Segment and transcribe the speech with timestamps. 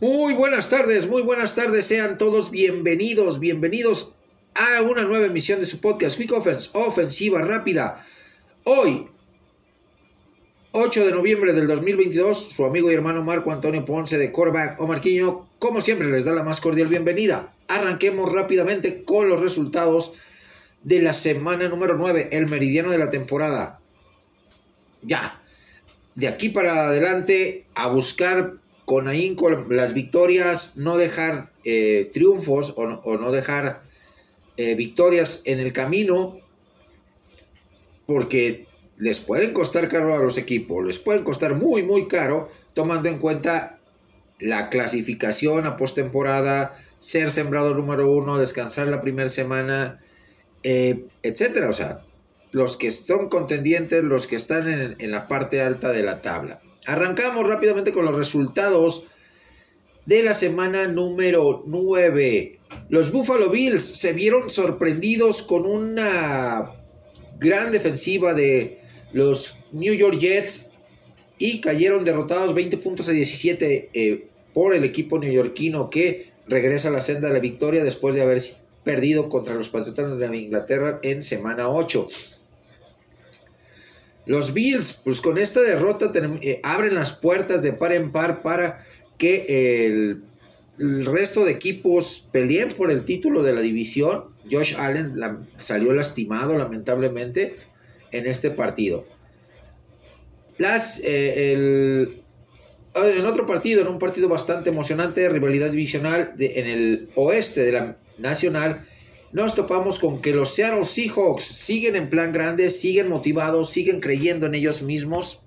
[0.00, 4.14] Muy buenas tardes, muy buenas tardes, sean todos bienvenidos, bienvenidos
[4.54, 8.06] a una nueva emisión de su podcast Quick Offense, ofensiva rápida.
[8.62, 9.08] Hoy,
[10.70, 14.86] 8 de noviembre del 2022, su amigo y hermano Marco Antonio Ponce de Corback o
[14.86, 17.52] Marquiño, como siempre, les da la más cordial bienvenida.
[17.66, 20.12] Arranquemos rápidamente con los resultados
[20.84, 23.80] de la semana número 9, el meridiano de la temporada.
[25.02, 25.42] Ya,
[26.14, 28.58] de aquí para adelante a buscar
[28.88, 33.82] con ahínco las victorias, no dejar eh, triunfos o no, dejar
[34.56, 36.38] eh, victorias en el camino,
[38.06, 38.66] porque
[38.96, 43.18] les pueden costar caro a los equipos, les pueden costar muy, muy caro, tomando en
[43.18, 43.78] cuenta
[44.40, 50.00] la clasificación a postemporada, ser sembrado número uno, descansar la primera semana,
[50.62, 51.68] eh, etcétera.
[51.68, 52.00] O sea,
[52.52, 56.62] los que son contendientes, los que están en la parte alta de la tabla.
[56.88, 59.04] Arrancamos rápidamente con los resultados
[60.06, 62.60] de la semana número 9.
[62.88, 66.72] Los Buffalo Bills se vieron sorprendidos con una
[67.38, 68.78] gran defensiva de
[69.12, 70.70] los New York Jets
[71.36, 76.92] y cayeron derrotados 20 puntos a 17 eh, por el equipo neoyorquino que regresa a
[76.92, 78.40] la senda de la victoria después de haber
[78.82, 82.08] perdido contra los Patriotas de Inglaterra en semana 8.
[84.28, 86.12] Los Bills, pues con esta derrota
[86.42, 88.84] eh, abren las puertas de par en par para
[89.16, 90.22] que el,
[90.78, 94.26] resto de equipos peleen por el título de la división.
[94.50, 95.14] Josh Allen
[95.56, 97.56] salió lastimado lamentablemente
[98.12, 99.06] en este partido.
[100.58, 102.22] Las, eh,
[102.94, 107.72] en otro partido, en un partido bastante emocionante de rivalidad divisional en el oeste de
[107.72, 108.86] la nacional,
[109.32, 114.46] nos topamos con que los Seattle Seahawks siguen en plan grande, siguen motivados, siguen creyendo
[114.46, 115.42] en ellos mismos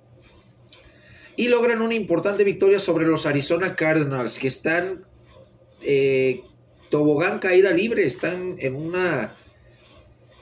[1.36, 5.06] y logran una importante victoria sobre los Arizona Cardinals que están
[5.82, 6.42] eh,
[6.90, 9.36] tobogán caída libre, están en una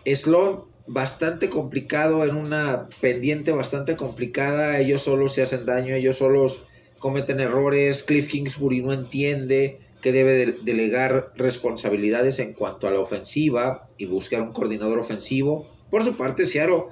[0.05, 6.65] slot bastante complicado, en una pendiente bastante complicada, ellos solos se hacen daño, ellos solos
[6.97, 13.89] cometen errores, Cliff Kingsbury no entiende, que debe delegar responsabilidades en cuanto a la ofensiva
[13.97, 15.67] y buscar un coordinador ofensivo.
[15.89, 16.83] Por su parte, Seattle,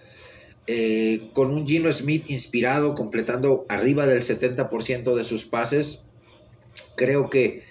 [0.67, 6.05] eh, con un Gino Smith inspirado, completando arriba del 70% de sus pases,
[6.95, 7.63] creo que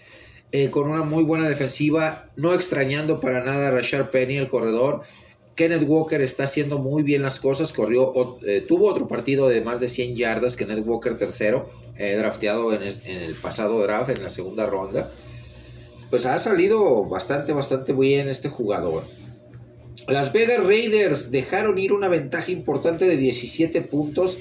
[0.52, 5.02] eh, con una muy buena defensiva, no extrañando para nada a Rashard Penny, el corredor.
[5.54, 9.80] Kenneth Walker está haciendo muy bien las cosas, corrió, eh, tuvo otro partido de más
[9.80, 15.10] de 100 yardas, Kenneth Walker tercero, drafteado en el pasado draft, en la segunda ronda
[16.10, 19.04] pues ha salido bastante, bastante bien este jugador.
[20.08, 24.38] Las Vegas Raiders dejaron ir una ventaja importante de 17 puntos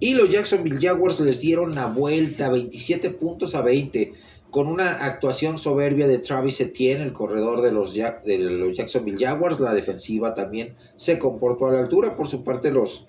[0.00, 4.12] y los Jacksonville Jaguars les dieron la vuelta 27 puntos a 20
[4.50, 9.60] con una actuación soberbia de Travis Etienne, el corredor de los, de los Jacksonville Jaguars.
[9.60, 12.16] La defensiva también se comportó a la altura.
[12.16, 13.08] Por su parte, los,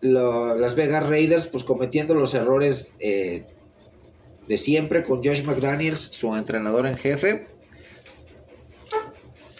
[0.00, 3.44] las Vegas Raiders, pues cometiendo los errores eh,
[4.48, 7.48] de siempre con Josh McDaniels, su entrenador en jefe.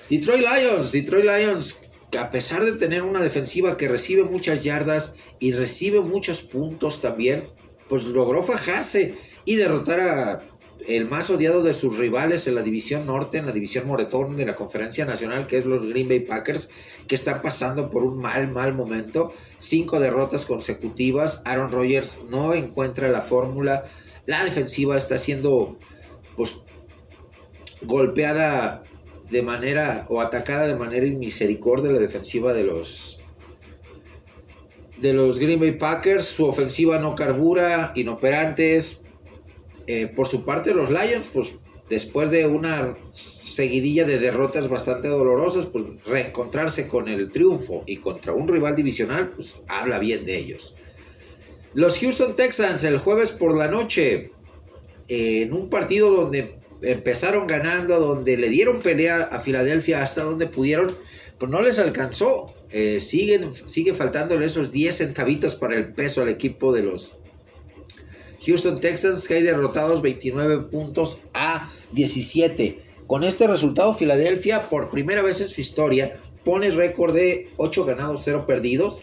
[0.08, 1.80] Detroit Lions, Detroit Lions,
[2.10, 7.00] que a pesar de tener una defensiva que recibe muchas yardas y recibe muchos puntos
[7.00, 7.48] también,
[7.88, 10.42] pues logró fajarse y derrotar a
[10.86, 14.46] el más odiado de sus rivales en la división norte, en la división moretón de
[14.46, 16.70] la conferencia nacional, que es los Green Bay Packers,
[17.08, 19.32] que están pasando por un mal, mal momento.
[19.58, 21.42] Cinco derrotas consecutivas.
[21.44, 23.84] Aaron Rodgers no encuentra la fórmula
[24.26, 25.78] la defensiva está siendo
[26.36, 26.56] pues,
[27.82, 28.82] golpeada
[29.30, 33.20] de manera o atacada de manera inmisericordia la defensiva de los
[34.98, 36.24] de los Green Bay Packers.
[36.26, 39.00] Su ofensiva no carbura, inoperantes.
[39.86, 41.56] Eh, por su parte, los Lions, pues
[41.88, 48.32] después de una seguidilla de derrotas bastante dolorosas, pues reencontrarse con el triunfo y contra
[48.32, 50.76] un rival divisional, pues habla bien de ellos.
[51.76, 54.30] Los Houston Texans el jueves por la noche,
[55.08, 60.96] en un partido donde empezaron ganando, donde le dieron pelea a Filadelfia hasta donde pudieron,
[61.36, 62.54] pues no les alcanzó.
[62.70, 67.18] Eh, siguen, sigue faltándole esos 10 centavitos para el peso al equipo de los
[68.46, 72.80] Houston Texans, que hay derrotados 29 puntos a 17.
[73.06, 78.22] Con este resultado, Filadelfia, por primera vez en su historia, pone récord de 8 ganados,
[78.24, 79.02] 0 perdidos.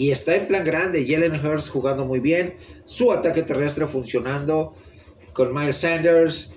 [0.00, 1.04] Y está en plan grande.
[1.06, 2.54] Jalen Hurst jugando muy bien.
[2.86, 4.72] Su ataque terrestre funcionando.
[5.34, 6.54] Con Miles Sanders.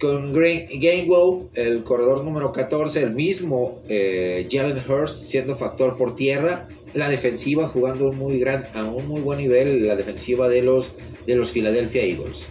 [0.00, 3.02] Con Gainwell, el corredor número 14.
[3.02, 6.66] El mismo eh, Jalen Hurst siendo factor por tierra.
[6.94, 9.86] La defensiva jugando un muy gran, a un muy buen nivel.
[9.86, 10.92] La defensiva de los,
[11.26, 12.48] de los Philadelphia Eagles.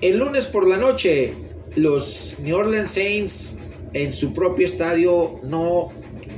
[0.00, 1.32] El lunes por la noche,
[1.76, 3.58] los New Orleans Saints
[3.92, 5.92] en su propio estadio no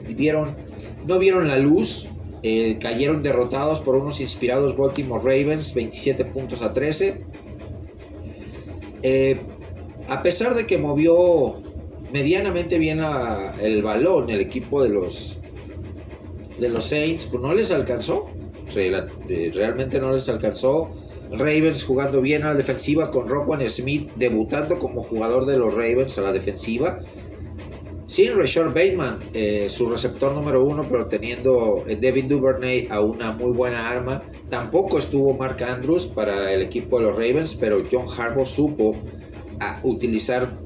[0.07, 0.55] vieron,
[1.07, 2.11] no vieron la luz.
[2.43, 7.23] Eh, cayeron derrotados por unos inspirados Baltimore Ravens, 27 puntos a 13.
[9.03, 9.41] Eh,
[10.09, 11.63] a pesar de que movió
[12.13, 13.01] medianamente bien
[13.61, 15.41] el balón el equipo de los,
[16.59, 18.27] de los Saints, pues no les alcanzó.
[18.75, 20.91] Eh, realmente no les alcanzó.
[21.33, 26.19] Ravens jugando bien a la defensiva con Rockwan Smith debutando como jugador de los Ravens
[26.19, 26.99] a la defensiva.
[28.11, 33.31] Sin Rashard Bateman, eh, su receptor número uno, pero teniendo eh, Devin Duvernay a una
[33.31, 34.25] muy buena arma.
[34.49, 38.97] Tampoco estuvo Mark Andrews para el equipo de los Ravens, pero John Harbaugh supo
[39.85, 40.59] utilizar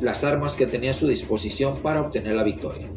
[0.00, 2.88] las armas que tenía a su disposición para obtener la victoria.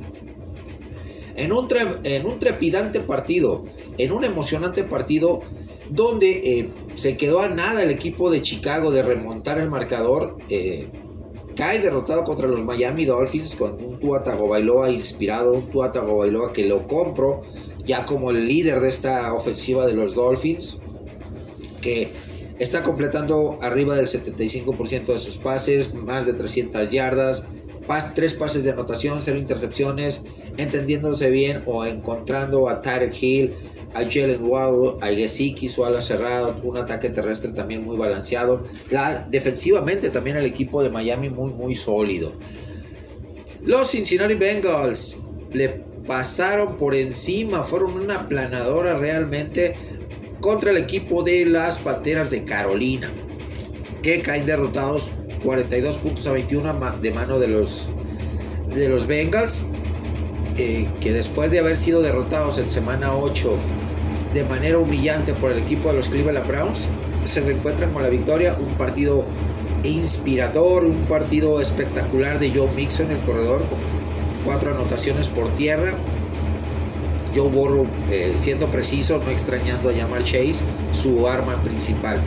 [1.35, 1.67] En un,
[2.05, 3.65] en un trepidante partido,
[3.97, 5.41] en un emocionante partido,
[5.89, 10.37] donde eh, se quedó a nada el equipo de Chicago de remontar el marcador.
[11.56, 16.68] Cae derrotado contra los Miami Dolphins con un Tua Tagovailoa inspirado, un Tua Tagovailoa que
[16.68, 17.44] lo compro
[17.86, 20.81] ya como el líder de esta ofensiva de los Dolphins,
[21.81, 22.09] que
[22.59, 27.45] está completando arriba del 75% de sus pases, más de 300 yardas,
[27.88, 30.24] pas, tres pases de anotación, cero intercepciones,
[30.57, 33.56] entendiéndose bien o encontrando a Tarek Hill,
[33.93, 38.63] a Jalen Waddle, a Gesicki, su ala cerrada, un ataque terrestre también muy balanceado.
[38.89, 42.33] La, defensivamente también el equipo de Miami muy muy sólido.
[43.63, 45.19] Los Cincinnati Bengals
[45.51, 45.69] le
[46.07, 49.75] pasaron por encima, fueron una planadora realmente
[50.39, 53.11] contra el equipo de las Panteras de Carolina,
[54.01, 55.11] que caen derrotados
[55.44, 57.89] 42 puntos a 21 de mano de los,
[58.73, 59.67] de los Bengals.
[60.57, 63.56] Eh, que después de haber sido derrotados en semana 8
[64.33, 66.88] de manera humillante por el equipo de los Cleveland Browns,
[67.25, 69.25] se reencuentran con la victoria, un partido
[69.83, 73.80] inspirador, un partido espectacular de Joe Mixon en el corredor, con
[74.45, 75.94] cuatro anotaciones por tierra.
[77.36, 82.19] Joe Burrow, eh, siendo preciso, no extrañando a llamar Chase, su arma principal.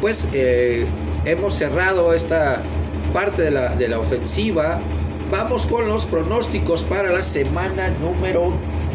[0.00, 0.84] Pues eh,
[1.24, 2.60] hemos cerrado esta
[3.14, 4.78] parte de la, de la ofensiva.
[5.30, 8.52] Vamos con los pronósticos para la semana número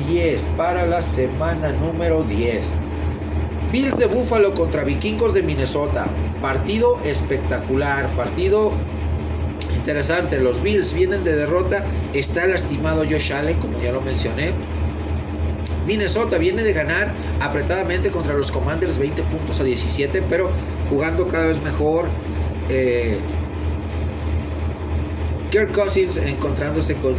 [0.07, 2.71] 10 para la semana número 10.
[3.69, 6.05] Bills de Buffalo contra Vikingos de Minnesota.
[6.41, 8.71] Partido espectacular, partido
[9.75, 10.39] interesante.
[10.39, 11.83] Los Bills vienen de derrota.
[12.13, 14.53] Está lastimado Josh Allen, como ya lo mencioné.
[15.85, 17.11] Minnesota viene de ganar
[17.41, 20.49] apretadamente contra los Commanders 20 puntos a 17, pero
[20.89, 22.05] jugando cada vez mejor.
[22.69, 23.17] Eh,
[25.51, 27.15] Kirk Cousins encontrándose con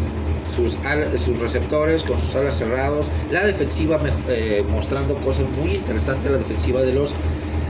[0.56, 0.78] sus,
[1.22, 6.80] sus receptores, con sus alas cerrados, la defensiva eh, mostrando cosas muy interesantes, la defensiva
[6.80, 7.14] de los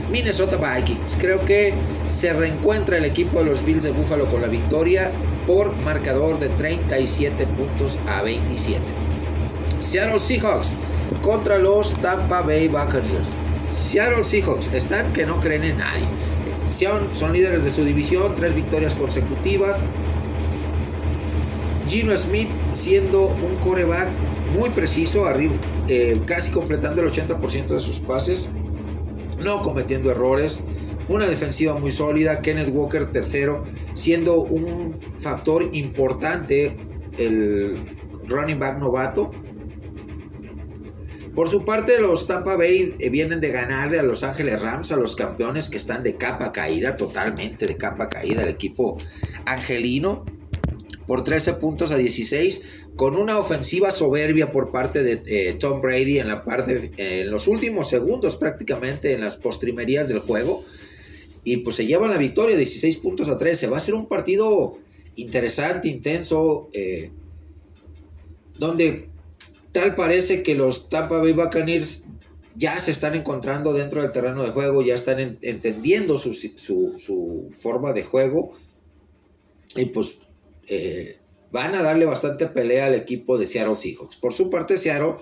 [0.09, 1.17] Minnesota Vikings.
[1.19, 1.73] Creo que
[2.07, 5.11] se reencuentra el equipo de los Bills de Buffalo con la victoria
[5.45, 8.79] por marcador de 37 puntos a 27.
[9.79, 10.73] Seattle Seahawks
[11.21, 13.35] contra los Tampa Bay Buccaneers.
[13.69, 16.05] Seattle Seahawks están que no creen en nadie.
[16.65, 19.83] Son, son líderes de su división, tres victorias consecutivas,
[21.93, 24.09] Gino Smith siendo un coreback
[24.57, 25.53] muy preciso, arriba,
[25.87, 28.49] eh, casi completando el 80% de sus pases,
[29.39, 30.59] no cometiendo errores,
[31.07, 33.63] una defensiva muy sólida, Kenneth Walker tercero,
[33.93, 36.75] siendo un factor importante
[37.19, 37.77] el
[38.27, 39.29] running back novato.
[41.35, 44.95] Por su parte, los Tampa Bay eh, vienen de ganarle a Los Ángeles Rams, a
[44.95, 48.97] los campeones que están de capa caída, totalmente de capa caída, el equipo
[49.45, 50.25] angelino
[51.07, 52.61] por 13 puntos a 16
[52.95, 57.47] con una ofensiva soberbia por parte de eh, Tom Brady en la parte en los
[57.47, 60.63] últimos segundos prácticamente en las postrimerías del juego.
[61.43, 64.77] Y pues se llevan la victoria 16 puntos a 13 va a ser un partido
[65.15, 67.11] interesante intenso eh,
[68.57, 69.09] donde
[69.71, 72.03] tal parece que los Tampa Bay Buccaneers
[72.55, 77.49] ya se están encontrando dentro del terreno de juego ya están entendiendo su, su, su
[77.51, 78.51] forma de juego.
[79.75, 80.19] Y pues
[80.67, 81.19] eh,
[81.51, 84.15] van a darle bastante pelea al equipo de Seattle Seahawks.
[84.17, 85.15] Por su parte, Seattle,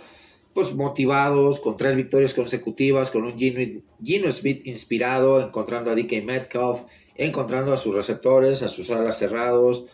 [0.54, 6.82] pues motivados, con tres victorias consecutivas, con un Gino, Smith inspirado, encontrando a DK Metcalf,
[7.16, 9.86] encontrando a sus receptores, a sus alas cerrados,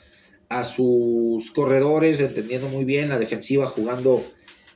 [0.49, 4.23] a sus corredores, entendiendo muy bien la defensiva, jugando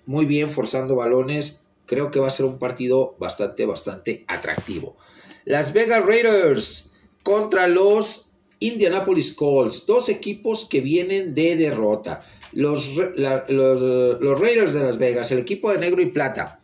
[0.06, 1.62] muy bien, forzando balones.
[1.86, 4.98] Creo que va a ser un partido bastante, bastante atractivo.
[5.46, 6.92] Las Vegas Raiders
[7.24, 8.31] contra los
[8.62, 12.24] Indianapolis Colts, dos equipos que vienen de derrota.
[12.54, 16.62] Los, los, Raiders de Las Vegas, el equipo de negro y plata.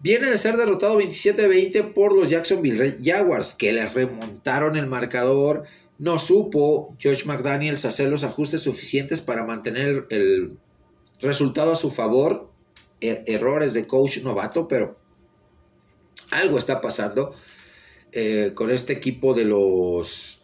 [0.00, 5.64] Viene de ser derrotado 27-20 por los Jacksonville Jaguars, que les remontaron el marcador.
[5.98, 10.58] No supo George McDaniels hacer los ajustes suficientes para mantener el
[11.20, 12.50] resultado a su favor.
[13.00, 14.98] Er errores de coach novato, pero
[16.32, 17.32] algo está pasando
[18.10, 20.37] eh, con este equipo de los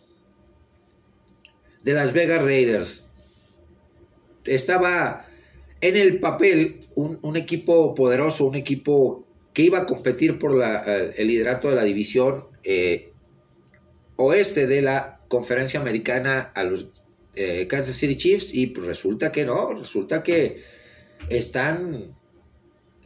[1.85, 3.07] de las Vegas Raiders.
[4.45, 5.27] Estaba
[5.81, 11.69] en el papel un, equipo poderoso, un equipo que iba a competir por el liderato
[11.69, 13.13] de la división eh,
[14.17, 16.91] oeste de la conferencia americana a los
[17.35, 20.63] eh, Kansas City Chiefs y pues resulta que no, resulta que
[21.29, 22.17] están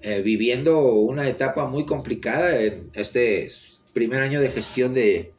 [0.02, 3.48] eh, viviendo una etapa muy complicada en este
[3.92, 5.32] primer año de gestión de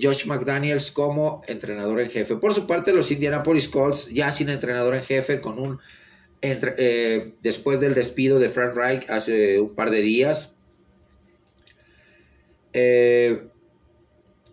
[0.00, 2.36] Josh McDaniels como entrenador en jefe.
[2.36, 5.80] Por su parte, los Indianapolis Colts ya sin entrenador en jefe, con un
[6.46, 10.56] eh, después del despido de Frank Reich hace un par de días.
[12.74, 13.48] Eh,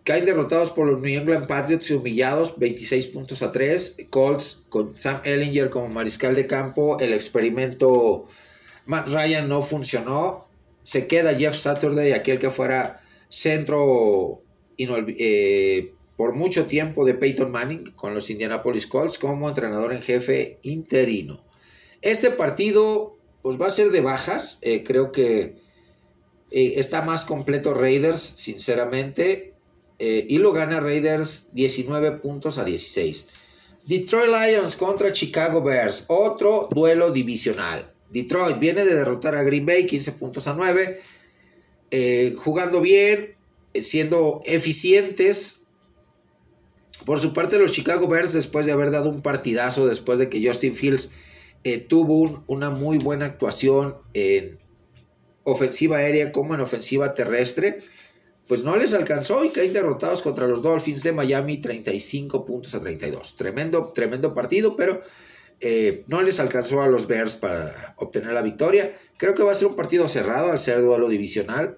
[0.03, 3.97] caen derrotados por los New England Patriots y humillados 26 puntos a 3.
[4.09, 6.97] Colts con Sam Ellinger como mariscal de campo.
[6.99, 8.27] El experimento
[8.85, 10.47] Matt Ryan no funcionó.
[10.83, 14.43] Se queda Jeff Saturday, aquel que fuera centro
[14.89, 20.59] eh, por mucho tiempo de Peyton Manning con los Indianapolis Colts como entrenador en jefe
[20.63, 21.43] interino.
[22.01, 24.59] Este partido pues, va a ser de bajas.
[24.61, 25.55] Eh, creo que
[26.51, 29.53] eh, está más completo Raiders, sinceramente.
[29.99, 33.27] y lo gana Raiders 19 puntos a 16.
[33.85, 36.05] Detroit Lions contra Chicago Bears.
[36.07, 37.91] Otro duelo divisional.
[38.11, 41.01] Detroit viene de derrotar a Green Bay 15 puntos a 9.
[41.91, 43.35] Eh, jugando bien,
[43.73, 45.67] siendo eficientes.
[47.05, 50.45] Por su parte, los Chicago Bears, después de haber dado un partidazo, después de que
[50.45, 51.11] Justin Fields
[51.63, 54.59] eh, tuvo una muy buena actuación en
[55.43, 57.79] ofensiva aérea como en ofensiva terrestre,
[58.47, 62.81] pues no les alcanzó y caen derrotados contra los Dolphins de Miami 35 puntos a
[62.81, 63.35] 32.
[63.35, 65.01] Tremendo, tremendo partido, pero
[65.59, 68.95] eh, no les alcanzó a los Bears para obtener la victoria.
[69.17, 71.77] Creo que va a ser un partido cerrado al ser duelo divisional.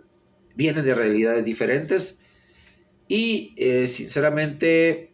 [0.56, 2.20] Vienen de realidades diferentes.
[3.08, 5.14] Y eh, sinceramente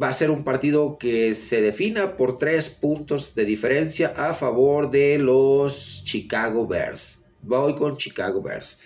[0.00, 4.90] va a ser un partido que se defina por tres puntos de diferencia a favor
[4.90, 7.20] de los Chicago Bears.
[7.42, 8.78] Voy con Chicago Bears.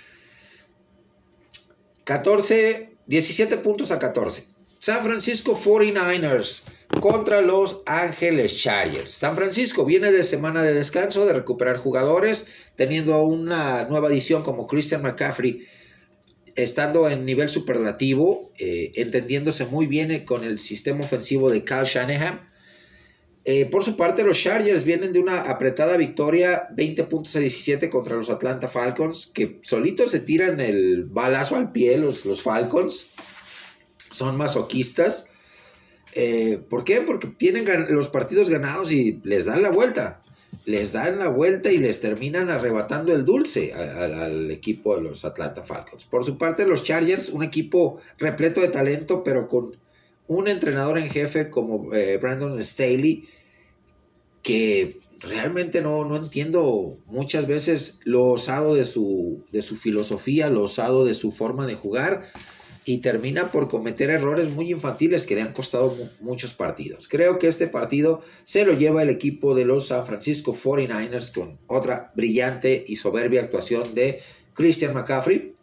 [2.04, 4.44] 14, 17 puntos a 14.
[4.78, 6.64] San Francisco 49ers
[7.00, 9.10] contra los Ángeles Chargers.
[9.10, 14.66] San Francisco viene de semana de descanso, de recuperar jugadores, teniendo una nueva adición como
[14.66, 15.66] Christian McCaffrey,
[16.56, 22.48] estando en nivel superlativo, eh, entendiéndose muy bien con el sistema ofensivo de Kyle Shanahan.
[23.44, 27.88] Eh, por su parte, los Chargers vienen de una apretada victoria 20 puntos a 17
[27.88, 33.06] contra los Atlanta Falcons, que solitos se tiran el balazo al pie los, los Falcons.
[34.10, 35.30] Son masoquistas.
[36.20, 37.00] Eh, ¿Por qué?
[37.00, 40.20] Porque tienen los partidos ganados y les dan la vuelta.
[40.64, 45.62] Les dan la vuelta y les terminan arrebatando el dulce al, equipo de los Atlanta
[45.62, 46.06] Falcons.
[46.06, 49.76] Por su parte, los Chargers, un equipo repleto de talento, pero con
[50.26, 53.28] un entrenador en jefe como eh, Brandon Staley,
[54.42, 60.64] que realmente no, no, entiendo muchas veces lo osado de su, de su filosofía, lo
[60.64, 62.24] osado de su forma de jugar
[62.88, 67.06] y termina por cometer errores muy infantiles que le han costado muchos partidos.
[67.06, 71.58] Creo que este partido se lo lleva el equipo de los San Francisco 49ers con
[71.66, 74.22] otra brillante y soberbia actuación de
[74.54, 75.54] Christian McCaffrey.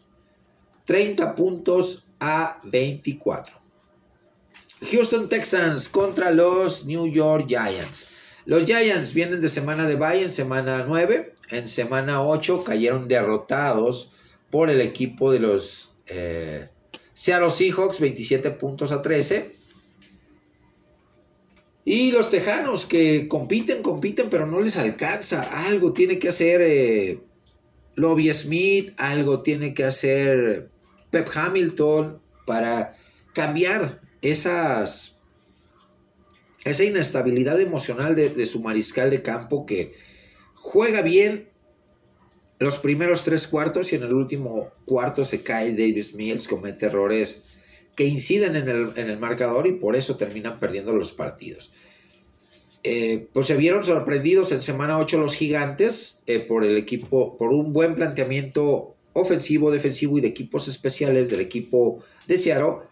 [0.86, 3.60] 30 puntos a 24.
[4.91, 8.05] Houston Texans contra los New York Giants.
[8.46, 11.34] Los Giants vienen de semana de bye en semana 9.
[11.50, 14.12] En semana 8 cayeron derrotados
[14.51, 16.70] por el equipo de los eh,
[17.15, 19.55] Seattle Seahawks 27 puntos a 13.
[21.86, 25.43] Y los Tejanos que compiten, compiten, pero no les alcanza.
[25.65, 27.22] Algo tiene que hacer eh,
[27.95, 30.69] Lobby Smith, algo tiene que hacer
[31.10, 32.98] Pep Hamilton para
[33.34, 35.22] cambiar esas,
[36.65, 39.93] esa inestabilidad emocional de, de su mariscal de campo que
[40.53, 41.48] juega bien,
[42.59, 47.41] los primeros tres cuartos y en el último cuarto se cae Davis Mills, comete errores
[47.95, 51.71] que inciden en el, marcador y por eso terminan perdiendo los partidos.
[52.83, 57.50] Eh, pues se vieron sorprendidos en semana 8 los gigantes eh, por el equipo, por
[57.51, 62.85] un buen planteamiento ofensivo, defensivo y de equipos especiales del equipo de Seattle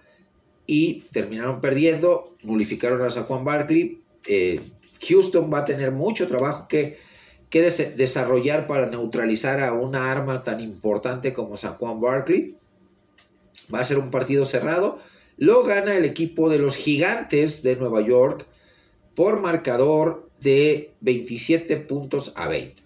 [0.66, 4.02] y terminaron perdiendo, nulificaron a Juan Barkley.
[4.26, 4.60] Eh,
[5.08, 6.98] Houston va a tener mucho trabajo que
[7.54, 12.58] que desarrollar para neutralizar a una arma tan importante como Saquon Barkley.
[13.72, 14.98] Va a ser un partido cerrado.
[15.38, 18.48] Lo gana el equipo de los gigantes de Nueva York
[19.14, 22.82] por marcador de 27 puntos a 20.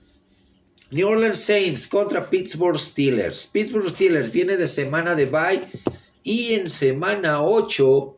[0.91, 3.47] New Orleans Saints contra Pittsburgh Steelers.
[3.47, 5.61] Pittsburgh Steelers viene de semana de bye
[6.23, 8.17] y en semana 8,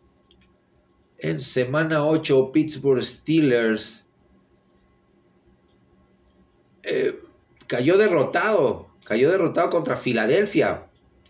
[1.19, 4.08] en semana 8 Pittsburgh Steelers
[6.83, 7.19] eh,
[7.67, 10.85] cayó derrotado, cayó derrotado contra Filadelfia.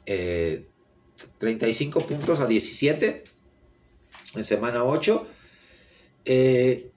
[0.06, 3.24] 35 eh, puntos a 17
[4.36, 5.28] en semana 8.
[6.26, 6.92] Eh,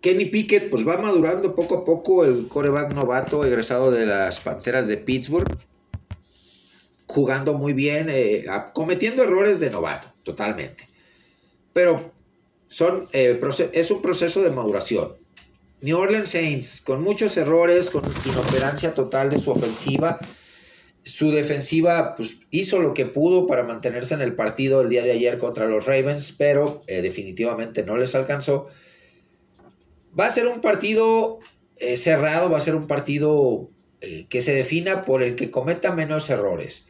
[0.00, 4.88] Kenny Pickett pues va madurando poco a poco el coreback novato egresado de las Panteras
[4.88, 5.56] de Pittsburgh.
[7.06, 8.10] Jugando muy bien,
[8.74, 10.86] cometiendo errores de novato, totalmente.
[11.72, 12.12] Pero
[12.68, 15.14] son, es un proceso de maduración.
[15.82, 20.18] New Orleans Saints, con muchos errores, con inoperancia total de su ofensiva.
[21.02, 25.12] Su defensiva pues, hizo lo que pudo para mantenerse en el partido el día de
[25.12, 28.68] ayer contra los Ravens, pero eh, definitivamente no les alcanzó.
[30.18, 31.40] Va a ser un partido
[31.76, 35.92] eh, cerrado, va a ser un partido eh, que se defina por el que cometa
[35.92, 36.88] menos errores.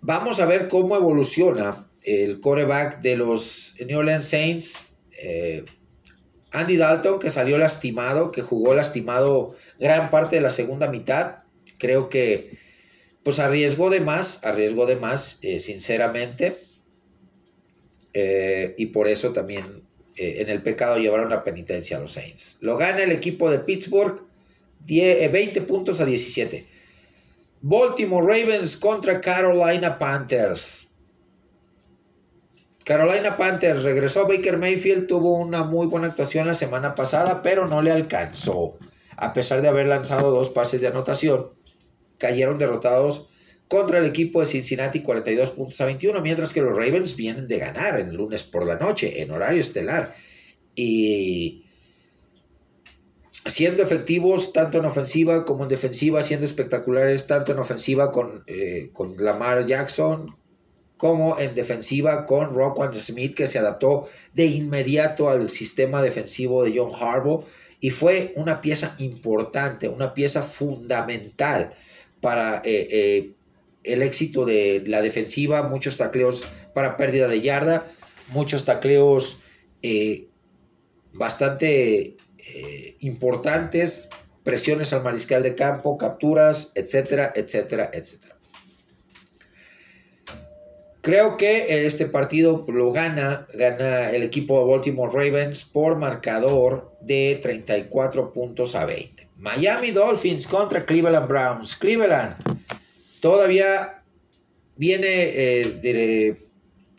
[0.00, 4.86] Vamos a ver cómo evoluciona el coreback de los New Orleans Saints.
[6.56, 11.38] Andy Dalton, que salió lastimado, que jugó lastimado gran parte de la segunda mitad,
[11.78, 12.58] creo que
[13.22, 16.56] pues arriesgó de más, arriesgó de más, eh, sinceramente.
[18.14, 19.82] Eh, y por eso también
[20.16, 22.58] eh, en el pecado llevaron la penitencia a los Saints.
[22.60, 24.22] Lo gana el equipo de Pittsburgh
[24.86, 26.66] 20 puntos a 17.
[27.60, 30.85] Baltimore Ravens contra Carolina Panthers.
[32.86, 37.82] Carolina Panthers regresó Baker Mayfield, tuvo una muy buena actuación la semana pasada, pero no
[37.82, 38.78] le alcanzó.
[39.16, 41.50] A pesar de haber lanzado dos pases de anotación,
[42.16, 43.28] cayeron derrotados
[43.66, 47.58] contra el equipo de Cincinnati 42 puntos a 21, mientras que los Ravens vienen de
[47.58, 50.14] ganar el lunes por la noche en horario estelar.
[50.76, 51.64] Y
[53.32, 58.90] siendo efectivos tanto en ofensiva como en defensiva, siendo espectaculares tanto en ofensiva con, eh,
[58.92, 60.36] con Lamar Jackson,
[60.96, 66.78] como en defensiva con Roquan Smith, que se adaptó de inmediato al sistema defensivo de
[66.78, 67.44] John Harbaugh
[67.80, 71.74] y fue una pieza importante, una pieza fundamental
[72.20, 73.32] para eh, eh,
[73.84, 77.86] el éxito de la defensiva, muchos tacleos para pérdida de yarda,
[78.28, 79.38] muchos tacleos
[79.82, 80.28] eh,
[81.12, 82.16] bastante
[83.00, 84.08] importantes,
[84.44, 88.35] presiones al mariscal de campo, capturas, etcétera, etcétera, etcétera.
[91.06, 97.38] Creo que este partido lo gana, gana el equipo de Baltimore Ravens por marcador de
[97.40, 99.28] 34 puntos a 20.
[99.36, 101.76] Miami Dolphins contra Cleveland Browns.
[101.76, 102.34] Cleveland
[103.20, 104.02] todavía
[104.74, 106.38] viene eh, de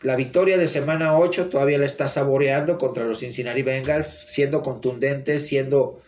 [0.00, 5.46] la victoria de semana 8, todavía la está saboreando contra los Cincinnati Bengals, siendo contundentes,
[5.46, 6.00] siendo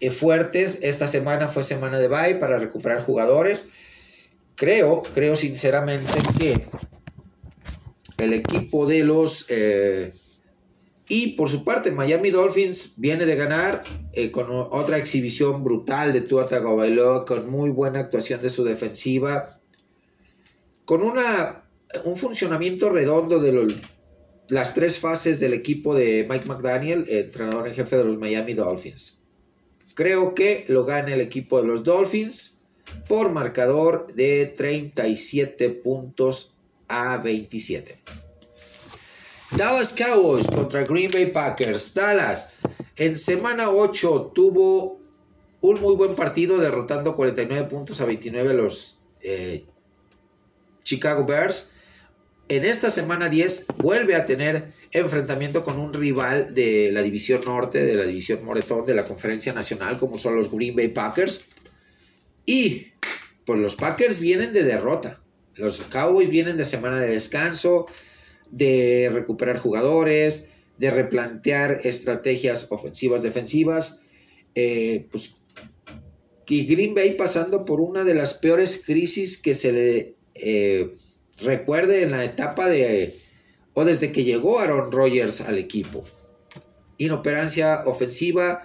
[0.00, 0.80] eh, fuertes.
[0.82, 3.68] Esta semana fue semana de bye para recuperar jugadores.
[4.56, 6.66] Creo, creo sinceramente que
[8.18, 9.46] el equipo de los...
[9.48, 10.12] Eh,
[11.08, 16.22] y por su parte, Miami Dolphins viene de ganar eh, con otra exhibición brutal de
[16.22, 19.60] Tua Tagovailoa, con muy buena actuación de su defensiva,
[20.84, 21.64] con una,
[22.04, 23.76] un funcionamiento redondo de
[24.48, 29.22] las tres fases del equipo de Mike McDaniel, entrenador en jefe de los Miami Dolphins.
[29.94, 32.58] Creo que lo gana el equipo de los Dolphins
[33.08, 36.55] por marcador de 37 puntos
[36.88, 37.98] a 27.
[39.56, 41.94] Dallas Cowboys contra Green Bay Packers.
[41.94, 42.50] Dallas
[42.96, 45.00] en semana 8 tuvo
[45.60, 49.66] un muy buen partido derrotando 49 puntos a 29 los eh,
[50.82, 51.72] Chicago Bears.
[52.48, 57.84] En esta semana 10 vuelve a tener enfrentamiento con un rival de la división norte,
[57.84, 61.44] de la división moretón de la conferencia nacional, como son los Green Bay Packers.
[62.44, 62.92] Y
[63.44, 65.20] pues los Packers vienen de derrota.
[65.56, 67.86] Los Cowboys vienen de semana de descanso,
[68.50, 70.46] de recuperar jugadores,
[70.78, 74.00] de replantear estrategias ofensivas, defensivas.
[74.54, 75.32] Eh, pues,
[76.48, 80.96] y Green Bay pasando por una de las peores crisis que se le eh,
[81.38, 83.16] recuerde en la etapa de,
[83.72, 86.04] o desde que llegó Aaron Rodgers al equipo.
[86.98, 88.62] Inoperancia ofensiva,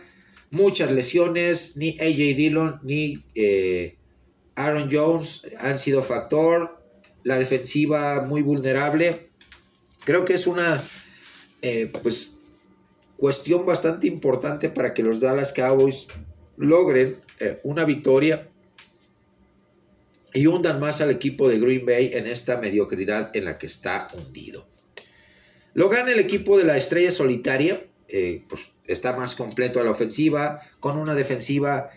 [0.51, 3.97] muchas lesiones, ni AJ Dillon ni eh,
[4.56, 6.81] Aaron Jones han sido factor
[7.23, 9.27] la defensiva muy vulnerable.
[10.03, 10.84] Creo que es una
[11.62, 12.34] eh, pues,
[13.17, 16.07] cuestión bastante importante para que los Dallas Cowboys
[16.57, 18.47] logren eh, una victoria
[20.34, 24.07] y hundan más al equipo de Green Bay en esta mediocridad en la que está
[24.13, 24.67] hundido.
[25.73, 29.91] Lo gana el equipo de la estrella solitaria, eh, pues está más completo a la
[29.91, 31.89] ofensiva, con una defensiva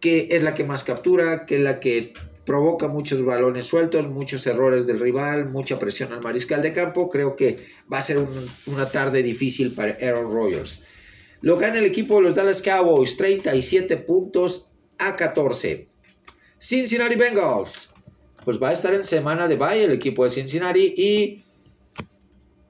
[0.00, 2.12] que es la que más captura, que es la que
[2.44, 7.08] provoca muchos balones sueltos, muchos errores del rival, mucha presión al mariscal de campo.
[7.08, 7.58] Creo que
[7.92, 8.24] va a ser
[8.66, 10.84] una tarde difícil para Aaron Rodgers.
[11.40, 15.88] Lo gana el equipo de los Dallas Cowboys, 37 puntos a 14.
[16.58, 17.94] Cincinnati Bengals,
[18.44, 21.44] pues va a estar en semana de bye el equipo de Cincinnati y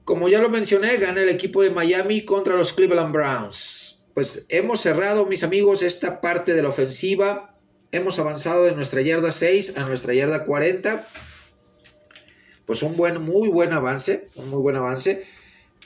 [0.03, 4.81] como ya lo mencioné, gana el equipo de Miami contra los Cleveland Browns pues hemos
[4.81, 7.52] cerrado, mis amigos, esta parte de la ofensiva.
[7.93, 11.07] Hemos avanzado de nuestra yarda 6 a nuestra yarda 40.
[12.65, 15.23] Pues un buen, muy buen avance, un muy buen avance.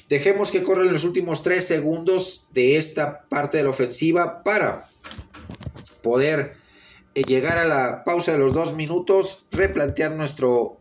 [0.07, 4.87] Dejemos que corran los últimos 3 segundos de esta parte de la ofensiva para
[6.01, 6.55] poder
[7.13, 10.79] eh, llegar a la pausa de los 2 minutos, replantear nuestro,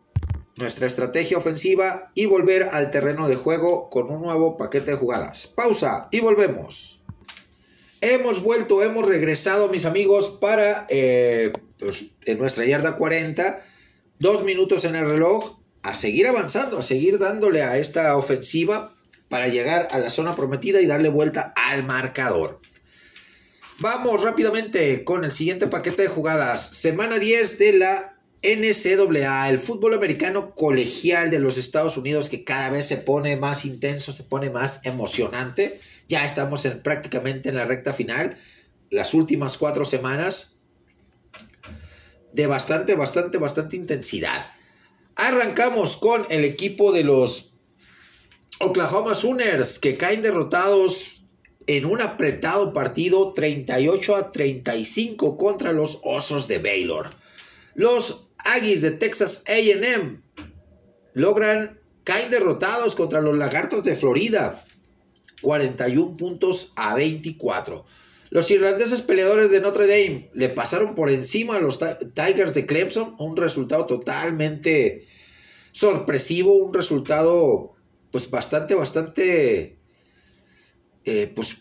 [0.55, 5.49] nuestra estrategia ofensiva y volver al terreno de juego con un nuevo paquete de jugadas.
[5.49, 7.03] Pausa y volvemos.
[8.09, 13.65] Hemos vuelto, hemos regresado, mis amigos, para eh, pues, en nuestra yarda 40,
[14.21, 18.95] dos minutos en el reloj, a seguir avanzando, a seguir dándole a esta ofensiva
[19.29, 22.61] para llegar a la zona prometida y darle vuelta al marcador.
[23.81, 26.65] Vamos rápidamente con el siguiente paquete de jugadas.
[26.65, 32.71] Semana 10 de la NCAA, el fútbol americano colegial de los Estados Unidos que cada
[32.71, 35.81] vez se pone más intenso, se pone más emocionante.
[36.09, 38.37] Ya estamos en, prácticamente en la recta final,
[38.91, 40.57] las últimas cuatro semanas
[42.33, 44.53] de bastante, bastante, bastante intensidad.
[45.17, 47.55] Arrancamos con el equipo de los
[48.61, 51.25] Oklahoma Sooners que caen derrotados
[51.67, 57.11] en un apretado partido 38 a 35 contra los Osos de Baylor.
[57.75, 60.23] Los Aggies de Texas AM
[61.15, 64.65] logran caen derrotados contra los Lagartos de Florida
[65.43, 67.85] 41 puntos a 24.
[68.31, 73.15] Los irlandeses peleadores de Notre Dame le pasaron por encima a los Tigers de Clemson,
[73.19, 75.07] un resultado totalmente
[75.71, 77.75] sorpresivo, un resultado
[78.11, 79.79] pues bastante, bastante
[81.05, 81.59] eh, pues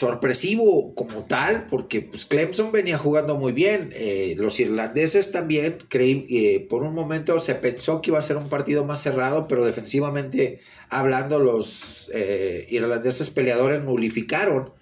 [0.00, 3.92] sorpresivo como tal, porque pues, Clemson venía jugando muy bien.
[3.94, 8.38] Eh, los irlandeses también, creí, eh, por un momento se pensó que iba a ser
[8.38, 14.72] un partido más cerrado, pero defensivamente hablando, los eh, irlandeses peleadores nulificaron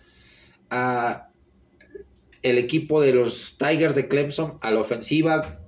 [0.70, 1.30] a
[2.42, 5.58] el equipo de los Tigers de Clemson a la ofensiva.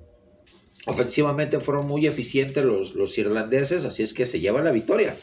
[0.86, 5.16] Ofensivamente fueron muy eficientes los, los irlandeses, así es que se llevan la victoria.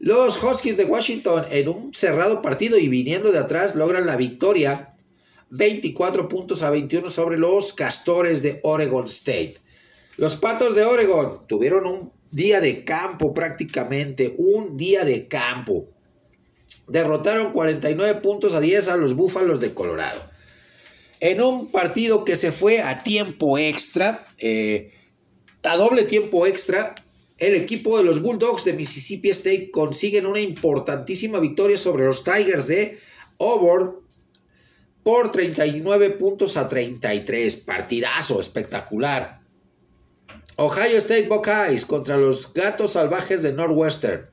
[0.00, 4.94] Los Huskies de Washington en un cerrado partido y viniendo de atrás logran la victoria
[5.50, 9.56] 24 puntos a 21 sobre los Castores de Oregon State.
[10.16, 15.88] Los Patos de Oregon tuvieron un día de campo prácticamente, un día de campo.
[16.88, 20.22] Derrotaron 49 puntos a 10 a los Búfalos de Colorado.
[21.20, 24.94] En un partido que se fue a tiempo extra, eh,
[25.62, 26.94] a doble tiempo extra,
[27.40, 32.66] el equipo de los Bulldogs de Mississippi State consiguen una importantísima victoria sobre los Tigers
[32.66, 32.98] de
[33.38, 33.96] Auburn
[35.02, 37.56] por 39 puntos a 33.
[37.56, 39.40] Partidazo espectacular.
[40.56, 44.28] Ohio State Buckeyes contra los Gatos Salvajes de Northwestern.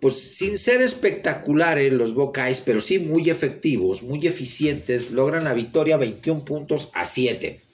[0.00, 5.96] Pues sin ser espectaculares los Buckeyes, pero sí muy efectivos, muy eficientes, logran la victoria
[5.96, 7.65] 21 puntos a 7.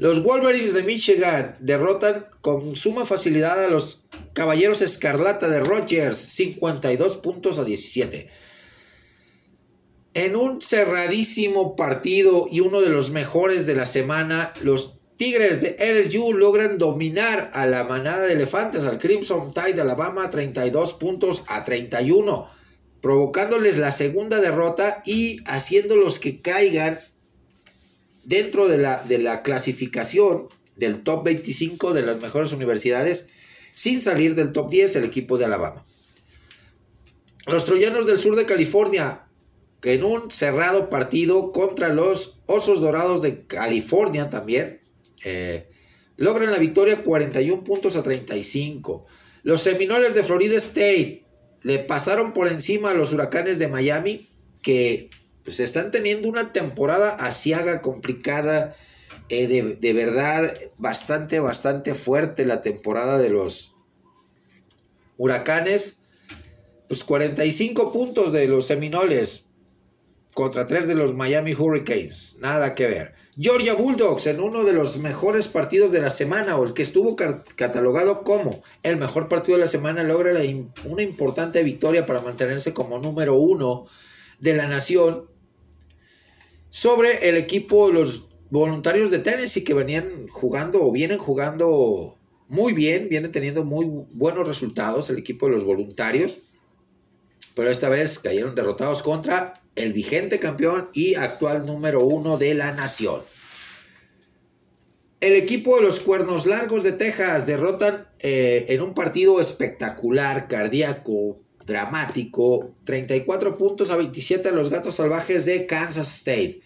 [0.00, 7.18] Los Wolverines de Michigan derrotan con suma facilidad a los Caballeros Escarlata de Rogers, 52
[7.18, 8.30] puntos a 17.
[10.14, 15.76] En un cerradísimo partido y uno de los mejores de la semana, los Tigres de
[15.78, 21.44] LSU logran dominar a la manada de elefantes, al Crimson Tide de Alabama, 32 puntos
[21.46, 22.46] a 31,
[23.02, 26.98] provocándoles la segunda derrota y haciéndolos que caigan
[28.24, 33.26] dentro de la, de la clasificación del top 25 de las mejores universidades,
[33.74, 35.84] sin salir del top 10 el equipo de Alabama.
[37.46, 39.26] Los Troyanos del sur de California,
[39.82, 44.80] en un cerrado partido contra los Osos Dorados de California también,
[45.24, 45.68] eh,
[46.16, 49.06] logran la victoria 41 puntos a 35.
[49.42, 51.24] Los Seminoles de Florida State
[51.62, 54.28] le pasaron por encima a los Huracanes de Miami,
[54.62, 55.10] que
[55.44, 58.74] pues están teniendo una temporada asiaga, complicada,
[59.28, 59.46] eh,
[59.80, 63.76] de, verdad bastante, bastante fuerte la temporada de los
[65.16, 66.00] huracanes.
[66.88, 69.46] Pues 45 puntos de los Seminoles.
[70.34, 72.36] contra tres de los Miami Hurricanes.
[72.40, 73.14] Nada que ver.
[73.38, 77.16] Georgia Bulldogs en uno de los mejores partidos de la semana o el que estuvo
[77.16, 80.32] catalogado como el mejor partido de la semana logra
[80.84, 83.86] una importante victoria para mantenerse como número uno
[84.40, 85.26] de la nación
[86.70, 92.16] sobre el equipo los voluntarios de Tennessee que venían jugando o vienen jugando
[92.48, 96.40] muy bien, vienen teniendo muy buenos resultados el equipo de los voluntarios,
[97.54, 102.72] pero esta vez cayeron derrotados contra el vigente campeón y actual número uno de la
[102.72, 103.20] nación.
[105.20, 111.38] El equipo de los Cuernos Largos de Texas derrotan eh, en un partido espectacular, cardíaco,
[111.70, 116.60] dramático, 34 puntos a 27 a los Gatos Salvajes de Kansas State.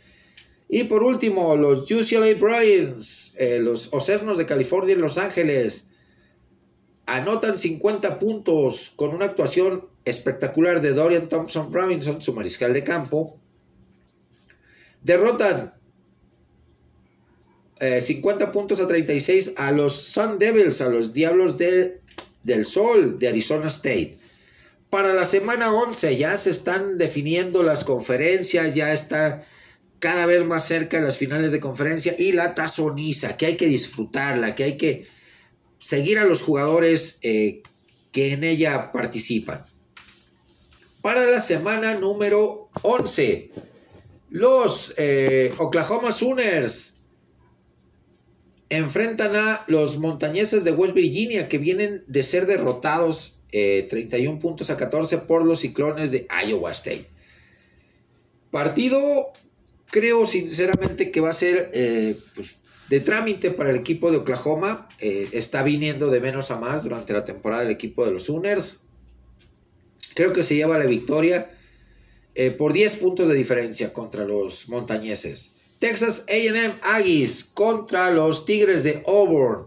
[0.69, 5.90] Y por último, los UCLA Bruins, eh, los Ocernos de California y Los Ángeles,
[7.07, 13.38] anotan 50 puntos con una actuación espectacular de Dorian Thompson Robinson, su mariscal de campo.
[15.03, 15.75] Derrotan
[17.79, 23.29] 50 eh, puntos a 36 a los Sun Devils, a los Diablos del Sol de
[23.29, 24.24] Arizona State.
[24.95, 29.45] Para la semana 11 ya se están definiendo las conferencias, ya está
[29.99, 33.67] cada vez más cerca de las finales de conferencia y la tazoniza, que hay que
[33.67, 35.03] disfrutarla, que hay que
[35.79, 37.65] seguir a los jugadores eh,
[38.13, 39.65] que en ella participan.
[41.03, 43.51] Para la semana número 11,
[44.31, 47.01] los eh, Oklahoma Sooners
[48.69, 53.41] enfrentan a los montañeses de West Virginia que vienen de ser derrotados
[53.88, 57.09] 31 eh, puntos a 14 por los ciclones de Iowa State.
[58.51, 59.33] Partido
[59.90, 62.57] creo sinceramente que va a ser eh, pues,
[62.88, 64.88] de trámite para el equipo de Oklahoma.
[64.99, 68.81] Eh, está viniendo de menos a más durante la temporada del equipo de los Sooners.
[70.14, 71.51] Creo que se lleva la victoria
[72.59, 75.61] por 10 puntos de diferencia contra los montañeses.
[75.79, 79.67] Texas AM Aggies contra los Tigres de Auburn.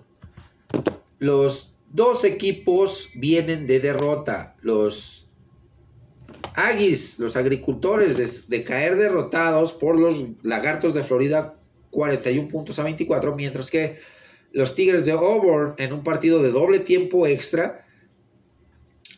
[1.19, 4.55] Los dos equipos vienen de derrota.
[4.61, 5.27] Los
[6.55, 11.53] Aggies, los agricultores, de, caer derrotados por los Lagartos de Florida
[11.91, 13.97] 41 puntos a 24, mientras que
[14.51, 17.85] los Tigres de Auburn en un partido de doble tiempo extra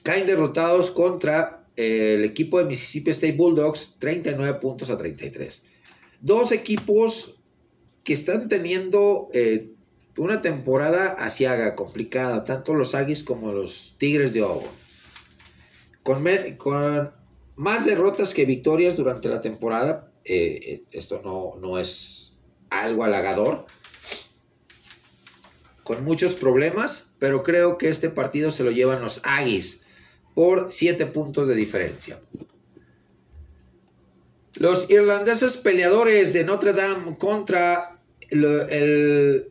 [0.04, 5.66] caen derrotados contra eh, el equipo de Mississippi State Bulldogs 39 puntos a 33.
[6.22, 7.40] Dos equipos
[8.04, 9.70] que están teniendo eh,
[10.18, 14.70] una temporada asiaga, complicada, tanto los Aggies como los Tigres de Auburn.
[16.04, 16.26] Con,
[16.58, 17.12] con
[17.56, 20.12] más derrotas que victorias durante la temporada.
[20.24, 22.38] Eh, esto no, no es
[22.70, 23.66] algo halagador.
[25.84, 29.82] Con muchos problemas, pero creo que este partido se lo llevan los Aggies
[30.36, 32.22] por 7 puntos de diferencia.
[34.54, 39.49] Los irlandeses peleadores de Notre Dame contra el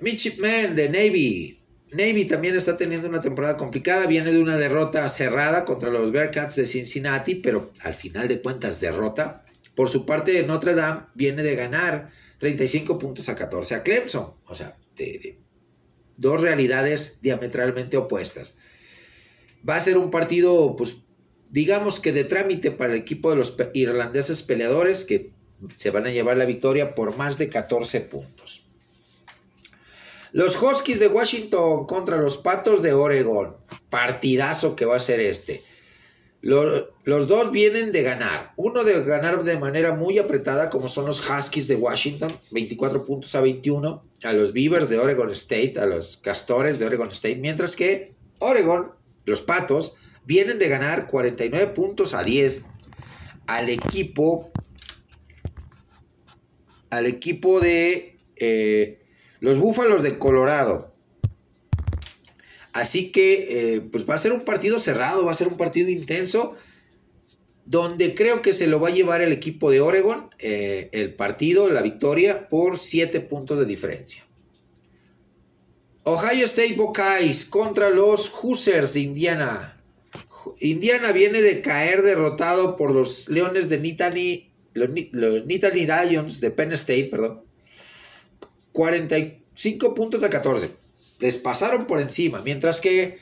[0.00, 1.60] Midshipman de Navy
[1.92, 6.56] Navy también está teniendo una temporada complicada, viene de una derrota cerrada contra los Bearcats
[6.56, 9.44] de Cincinnati, pero al final de cuentas derrota.
[9.74, 14.54] Por su parte, Notre Dame viene de ganar 35 puntos a 14 a Clemson, o
[14.54, 15.38] sea, de,
[16.16, 18.54] dos realidades diametralmente opuestas.
[19.68, 20.98] Va a ser un partido, pues,
[21.50, 25.32] digamos que de trámite para el equipo de los irlandeses peleadores que
[25.74, 28.59] se van a llevar la victoria por más de 14 puntos.
[30.32, 33.56] Los Huskies de Washington contra los Patos de Oregon.
[33.88, 35.62] Partidazo que va a ser este.
[36.42, 38.52] Los, dos vienen de ganar.
[38.56, 43.34] Uno de ganar de manera muy apretada, como son los Huskies de Washington, 24 puntos
[43.34, 47.76] a 21, a los Beavers de Oregon State, a los Castores de Oregon State, mientras
[47.76, 48.92] que Oregon,
[49.26, 52.64] los Patos, vienen de ganar 49 puntos a 10
[53.46, 54.50] al equipo,
[56.88, 58.99] al equipo de eh,
[59.40, 60.92] los Búfalos de Colorado.
[62.72, 65.88] Así que eh, pues va a ser un partido cerrado, va a ser un partido
[65.88, 66.56] intenso,
[67.64, 71.68] donde creo que se lo va a llevar el equipo de Oregon, eh, el partido,
[71.68, 74.24] la victoria, por 7 puntos de diferencia.
[76.04, 79.82] Ohio State Buckeyes contra los Hoosiers de Indiana.
[80.58, 86.50] Indiana viene de caer derrotado por los Leones de Nittany, los, los Nittany Lions de
[86.50, 87.42] Penn State, perdón,
[88.72, 90.70] 45 puntos a 14.
[91.20, 92.42] Les pasaron por encima.
[92.42, 93.18] Mientras que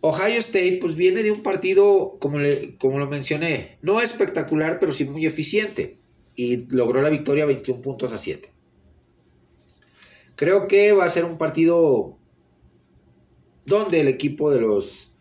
[0.00, 2.38] Ohio State pues viene de un partido, como,
[2.78, 5.98] como lo mencioné, no espectacular, pero sí muy eficiente.
[6.34, 8.50] Y logró la victoria 21 puntos a 7.
[10.36, 12.18] Creo que va a ser un partido
[13.64, 15.12] donde el equipo de los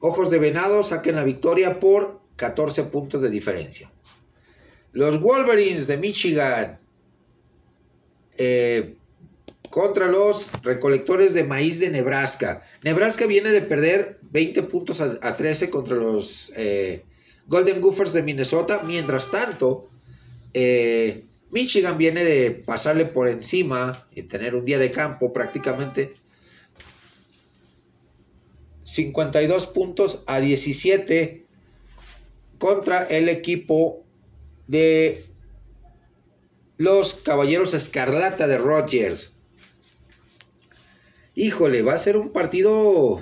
[0.00, 3.90] Ojos de Venado saquen la victoria por 14 puntos de diferencia.
[4.92, 6.78] Los Wolverines de Michigan
[8.36, 8.96] eh,
[9.70, 12.62] contra los recolectores de maíz de Nebraska.
[12.82, 17.04] Nebraska viene de perder 20 puntos a, 13 contra los eh,
[17.46, 18.82] Golden Gophers de Minnesota.
[18.84, 19.88] Mientras tanto,
[20.54, 26.14] eh, Michigan viene de pasarle por encima y tener un día de campo prácticamente.
[28.84, 31.46] 52 puntos a 17
[32.58, 34.04] contra el equipo
[34.66, 35.24] de
[36.78, 39.37] los Caballeros Escarlata de Rogers.
[41.40, 43.20] Híjole, va a ser un partido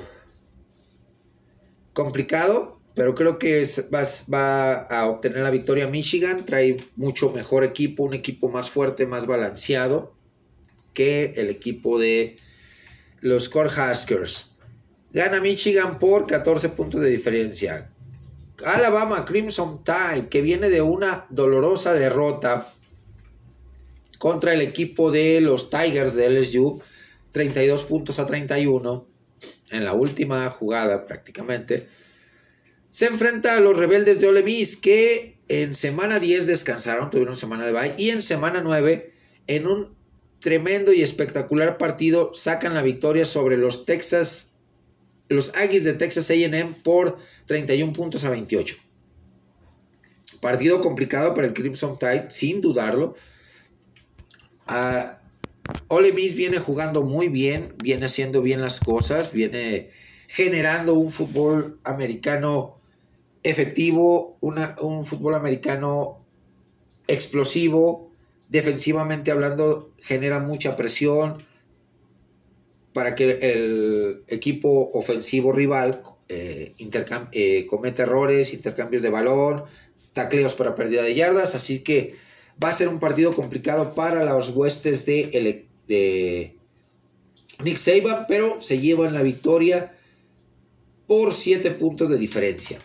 [1.92, 6.46] complicado, pero creo que va, a obtener la victoria Michigan.
[6.46, 10.14] Trae mucho mejor equipo, un equipo más fuerte, más balanceado
[10.94, 12.36] que el equipo de
[13.20, 14.56] los Cornhuskers.
[15.12, 17.92] Gana Michigan por 14 puntos de diferencia.
[18.64, 22.72] Alabama Crimson Tide, que viene de una dolorosa derrota
[24.18, 26.80] contra el equipo de los Tigers de LSU,
[27.36, 29.06] 32 puntos a 31
[29.70, 31.86] en la última jugada prácticamente.
[32.88, 37.66] Se enfrenta a los rebeldes de Ole Miss que en semana 10 descansaron, tuvieron semana
[37.66, 39.12] de bye y en semana 9
[39.48, 39.94] en un
[40.40, 44.54] tremendo y espectacular partido sacan la victoria sobre los Texas
[45.28, 48.76] los Aggies de Texas A&M por 31 puntos a 28.
[50.40, 53.14] Partido complicado para el Crimson Tide, sin dudarlo.
[54.68, 55.25] Uh,
[55.88, 59.90] Ole Miss viene jugando muy bien, viene haciendo bien las cosas, viene
[60.28, 62.80] generando un fútbol americano
[63.42, 66.24] efectivo, un fútbol americano
[67.06, 68.10] explosivo,
[68.48, 71.44] defensivamente hablando, genera mucha presión
[72.92, 76.74] para que el equipo ofensivo rival eh,
[77.32, 79.64] eh, cometa errores, intercambios de balón,
[80.12, 82.14] tacleos para pérdida de yardas, así que
[82.62, 86.56] Va a ser un partido complicado para los huestes de, de
[87.62, 89.94] Nick Saban, pero se llevan la victoria
[91.06, 92.80] por 7 puntos de diferencia.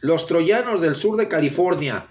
[0.00, 2.06] Los troyanos del sur de California,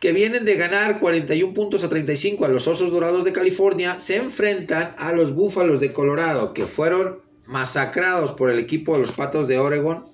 [0.00, 4.16] que vienen de ganar 41 puntos a 35 a los Osos Dorados de California, se
[4.16, 9.46] enfrentan a los Búfalos de Colorado, que fueron masacrados por el equipo de los Patos
[9.48, 10.04] de Oregon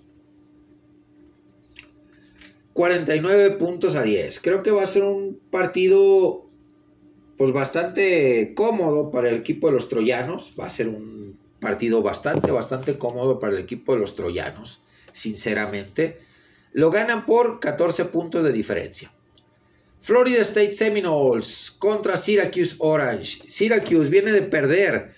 [2.78, 4.38] 49 puntos a 10.
[4.38, 6.48] Creo que va a ser un partido
[7.36, 10.54] pues bastante cómodo para el equipo de los troyanos.
[10.56, 16.18] Va a ser un partido bastante, bastante cómodo para el equipo de los troyanos, sinceramente.
[16.70, 19.10] Lo ganan por 14 puntos de diferencia.
[20.00, 23.40] Florida State Seminoles contra Syracuse Orange.
[23.48, 25.10] Syracuse viene de perder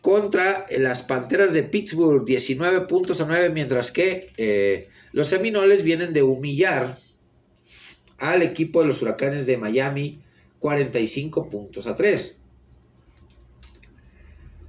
[0.00, 6.12] contra las Panteras de Pittsburgh 19 puntos a 9, mientras que eh, los Seminoles vienen
[6.12, 6.96] de humillar
[8.18, 10.22] al equipo de los Huracanes de Miami
[10.58, 12.38] 45 puntos a 3.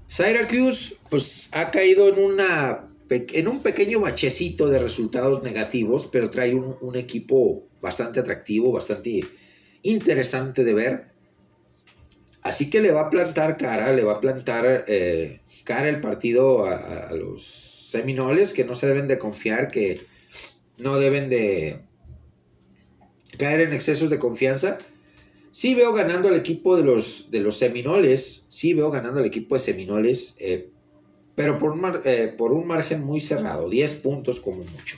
[0.08, 6.53] Syracuse pues ha caído en, una, en un pequeño bachecito de resultados negativos, pero trae
[6.53, 9.23] un, equipo bastante atractivo, bastante
[9.84, 11.06] interesante de ver.
[12.41, 16.65] Así que le va a plantar cara, le va a plantar eh, cara el partido
[16.67, 20.06] a, a, los Seminoles, que no se deben de confiar, que
[20.84, 21.80] no deben de
[23.38, 24.78] caer en excesos de confianza.
[25.52, 29.56] Sí veo ganando al equipo de los, de los Seminoles, sí veo ganando al equipo
[29.56, 30.69] de Seminoles, eh,
[31.36, 34.98] pero por un, eh, por un margen muy cerrado, 10 puntos como mucho.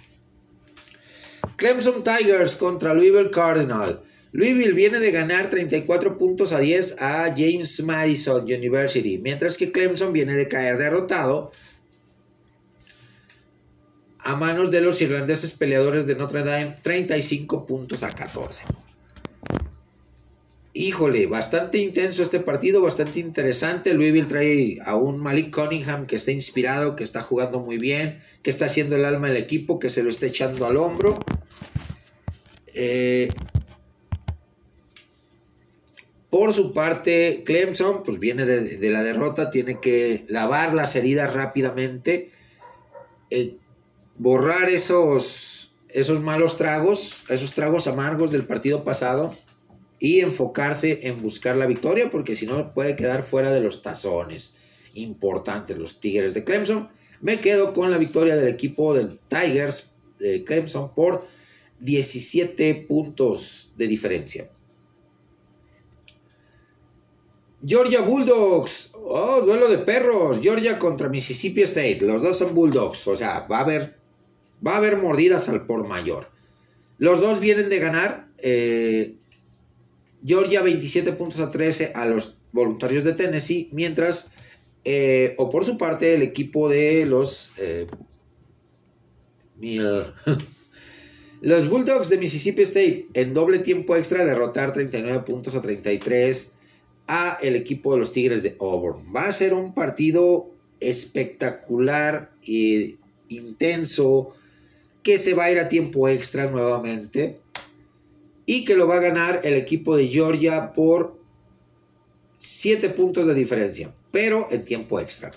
[1.57, 4.01] Clemson Tigers contra Louisville Cardinal.
[4.31, 10.11] Louisville viene de ganar 34 puntos a 10 a James Madison University, mientras que Clemson
[10.11, 11.51] viene de caer derrotado
[14.25, 18.63] a manos de los irlandeses peleadores de Notre Dame 35 puntos a 14.
[20.73, 23.93] Híjole, bastante intenso este partido, bastante interesante.
[23.93, 28.49] Louisville trae a un Malik Cunningham que está inspirado, que está jugando muy bien, que
[28.49, 31.19] está haciendo el alma del equipo, que se lo está echando al hombro.
[32.73, 33.29] Eh,
[36.31, 42.31] por su parte, Clemson, pues viene de, la derrota, tiene que lavar las heridas rápidamente.
[44.17, 49.35] Borrar esos, esos malos tragos, esos tragos amargos del partido pasado
[49.99, 54.55] y enfocarse en buscar la victoria, porque si no puede quedar fuera de los tazones
[54.95, 56.89] importantes los Tigres de Clemson.
[57.21, 61.25] Me quedo con la victoria del equipo del Tigers de Clemson por
[61.79, 64.49] 17 puntos de diferencia.
[67.65, 68.91] Georgia Bulldogs.
[68.93, 70.39] Oh, duelo de perros.
[70.41, 71.99] Georgia contra Mississippi State.
[72.01, 73.07] Los dos son Bulldogs.
[73.07, 73.94] O sea, va a haber
[74.65, 76.29] Va a haber mordidas al por mayor.
[76.97, 79.15] Los dos vienen de ganar eh,
[80.25, 84.27] Georgia 27 puntos a 13 a los voluntarios de Tennessee, mientras,
[84.85, 87.51] eh, o por su parte, el equipo de los...
[87.57, 87.85] Eh,
[91.41, 96.51] los Bulldogs de Mississippi State en doble tiempo extra derrotar 39 puntos a 33
[97.07, 99.13] a el equipo de los Tigres de Auburn.
[99.15, 100.49] Va a ser un partido
[100.79, 102.97] espectacular e
[103.29, 104.33] intenso
[105.05, 107.39] que se va a ir a tiempo extra nuevamente
[108.47, 111.19] y que lo va a ganar el equipo de Georgia por
[112.39, 115.31] 7 puntos de diferencia, pero en tiempo extra.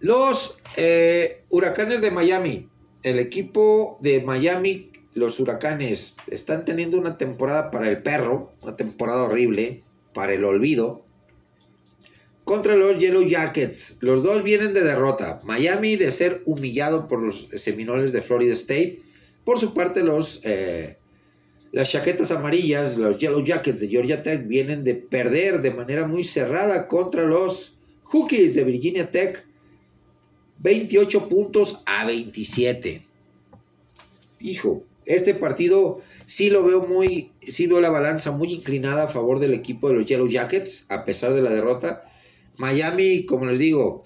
[0.00, 2.68] Los eh, huracanes de Miami,
[3.02, 9.22] el equipo de Miami, los huracanes, están teniendo una temporada para el perro, una temporada
[9.22, 9.82] horrible,
[10.12, 11.05] para el olvido,
[12.46, 13.96] contra los Yellow Jackets.
[13.98, 15.40] Los dos vienen de derrota.
[15.42, 19.00] Miami de ser humillado por los Seminoles de Florida State.
[19.44, 20.96] Por su parte, los eh,
[21.72, 26.22] las chaquetas amarillas, los Yellow Jackets de Georgia Tech, vienen de perder de manera muy
[26.22, 29.44] cerrada contra los Hokies de Virginia Tech.
[30.60, 33.04] 28 puntos a 27.
[34.38, 39.40] Hijo, este partido sí lo veo muy, sí veo la balanza muy inclinada a favor
[39.40, 42.04] del equipo de los Yellow Jackets, a pesar de la derrota.
[42.56, 44.04] Miami, como les digo,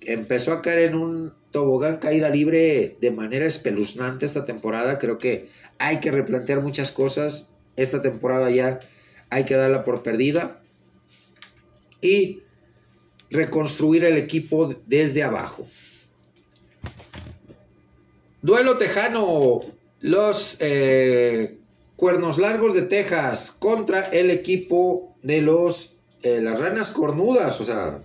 [0.00, 4.98] empezó a caer en un tobogán caída libre de manera espeluznante esta temporada.
[4.98, 5.48] Creo que
[5.78, 7.50] hay que replantear muchas cosas.
[7.76, 8.80] Esta temporada ya
[9.30, 10.60] hay que darla por perdida.
[12.00, 12.42] Y
[13.30, 15.66] reconstruir el equipo desde abajo.
[18.42, 19.60] Duelo tejano.
[20.00, 21.58] Los eh,
[21.96, 25.93] Cuernos Largos de Texas contra el equipo de los
[26.24, 27.60] eh, las ranas cornudas.
[27.60, 28.00] O sea,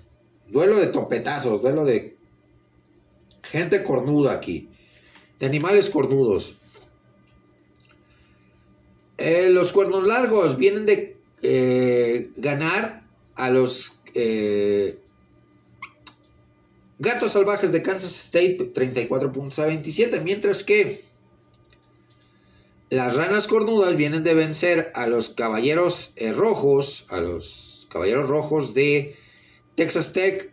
[0.50, 2.18] duelo de topetazos, duelo de
[3.42, 4.70] gente cornuda aquí.
[5.40, 6.58] De animales cornudos.
[9.18, 13.04] Eh, los cuernos largos vienen de eh, ganar
[13.36, 13.96] a los
[16.98, 21.04] gatos salvajes de Kansas State 34 puntos a 27, mientras que
[22.90, 29.16] las ranas cornudas vienen de vencer a los caballeros rojos, a los caballeros rojos de
[29.76, 30.52] Texas Tech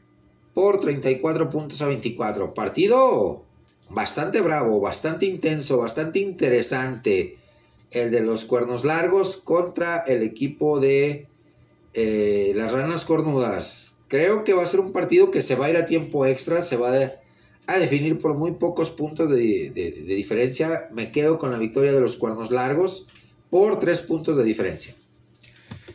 [0.55, 2.55] por 34 puntos a 24.
[2.55, 3.45] Partido
[3.91, 7.37] bastante bravo, bastante intenso, bastante interesante
[7.91, 11.29] el de los cuernos largos contra el equipo de
[11.95, 13.97] eh, las ranas cornudas.
[14.09, 16.63] Creo que va a ser un partido que se va a ir a tiempo extra,
[16.63, 16.93] se va
[17.67, 19.71] a, definir por muy pocos puntos de,
[20.07, 20.89] diferencia.
[20.93, 23.09] Me quedo con la victoria de los cuernos largos
[23.51, 24.95] por tres puntos de diferencia.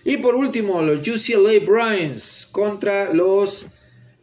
[0.04, 3.68] Y por último, los UCLA Bruins contra los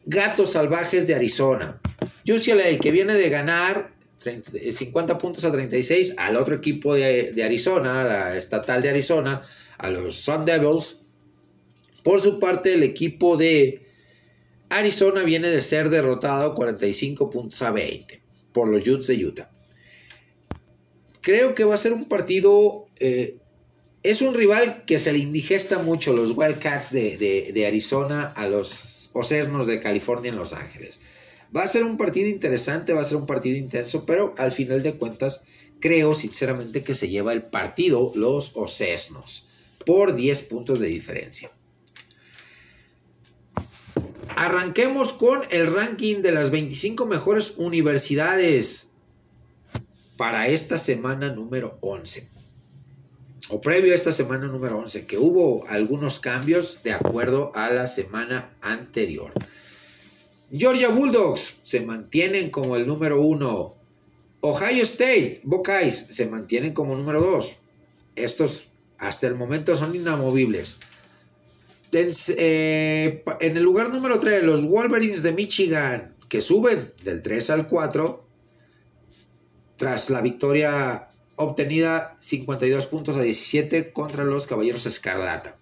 [0.06, 1.80] Gatos Salvajes de Arizona.
[2.26, 8.04] UCLA que viene de ganar 50 eh, puntos a 36 al otro equipo de, Arizona,
[8.04, 9.42] la estatal de Arizona,
[9.78, 11.02] a los Sun Devils.
[12.02, 13.86] Por su parte, el equipo de
[14.70, 18.20] Arizona viene de ser derrotado 45 puntos a 20
[18.52, 19.50] por los Utes de Utah.
[21.20, 22.86] Creo que va a ser un partido.
[22.98, 23.38] Eh,
[24.02, 29.10] es un rival que se le indigesta mucho los Wildcats de, de Arizona a los
[29.12, 31.00] Ocernos de California en Los Ángeles.
[31.54, 34.82] Va a ser un partido interesante, va a ser un partido intenso, pero al final
[34.82, 35.44] de cuentas
[35.80, 39.48] creo sinceramente que se lleva el partido los Ocesnos
[39.84, 41.50] por 10 puntos de diferencia.
[44.36, 48.92] Arranquemos con el ranking de las 25 mejores universidades
[50.16, 52.37] para esta semana número 11.
[53.50, 57.86] O previo a esta semana número 11, que hubo algunos cambios de acuerdo a la
[57.86, 59.32] semana anterior.
[60.50, 63.76] Georgia Bulldogs se mantienen como el número uno.
[64.40, 67.56] Ohio State, Buckeyes se mantienen como número dos.
[68.16, 68.68] Estos
[68.98, 70.78] hasta el momento son inamovibles.
[71.92, 77.66] Eh, en, el lugar número 3, los Wolverines de Michigan, que suben del 3 al
[77.66, 78.24] 4,
[79.76, 85.56] tras la victoria obtenida 52 puntos a 17 contra los Caballeros Escarlata.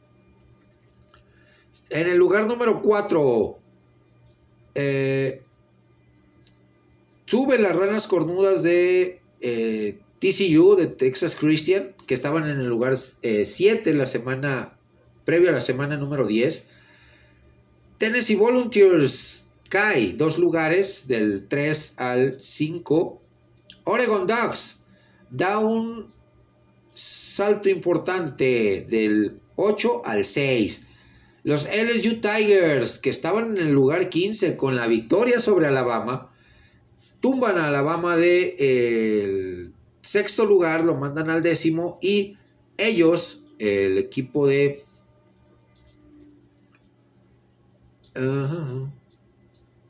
[1.90, 3.58] En el lugar número 4,
[4.74, 5.42] eh,
[7.26, 12.96] suben las ranas cornudas de eh, TCU, de Texas Christian, que estaban en el lugar
[12.96, 14.78] 7 eh, la semana
[15.24, 16.68] previa a la semana número 10.
[17.98, 23.20] Tennessee Volunteers cae dos lugares del 3 al 5.
[23.84, 24.80] Oregon Ducks
[25.30, 26.12] da un
[26.94, 30.86] salto importante del 8 al 6.
[31.44, 36.32] Los LSU Tigers, que estaban en el lugar 15 con la victoria sobre Alabama,
[37.20, 42.36] tumban a Alabama del sexto lugar, lo mandan al décimo y
[42.76, 44.84] ellos, el equipo de...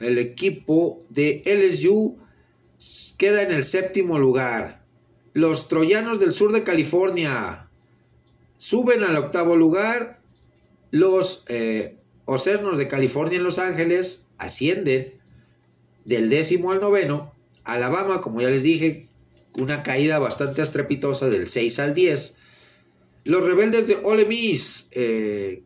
[0.00, 2.18] el equipo de LSU
[3.16, 4.85] queda en el séptimo lugar.
[5.36, 7.68] Los troyanos del sur de California
[8.56, 10.22] suben al octavo lugar.
[10.90, 15.12] Los eh, Ocernos de California en Los Ángeles ascienden
[16.06, 17.34] del décimo al noveno.
[17.64, 19.08] Alabama, como ya les dije,
[19.52, 22.36] una caída bastante estrepitosa del 6 al 10.
[23.24, 25.64] Los rebeldes de Ole Miss, eh,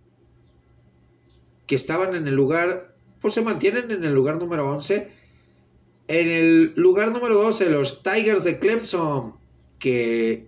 [1.69, 5.13] que estaban en el lugar, pues se mantienen en el lugar número 11.
[6.09, 9.39] En el lugar número 12, los Tigers de Clemson,
[9.81, 10.47] que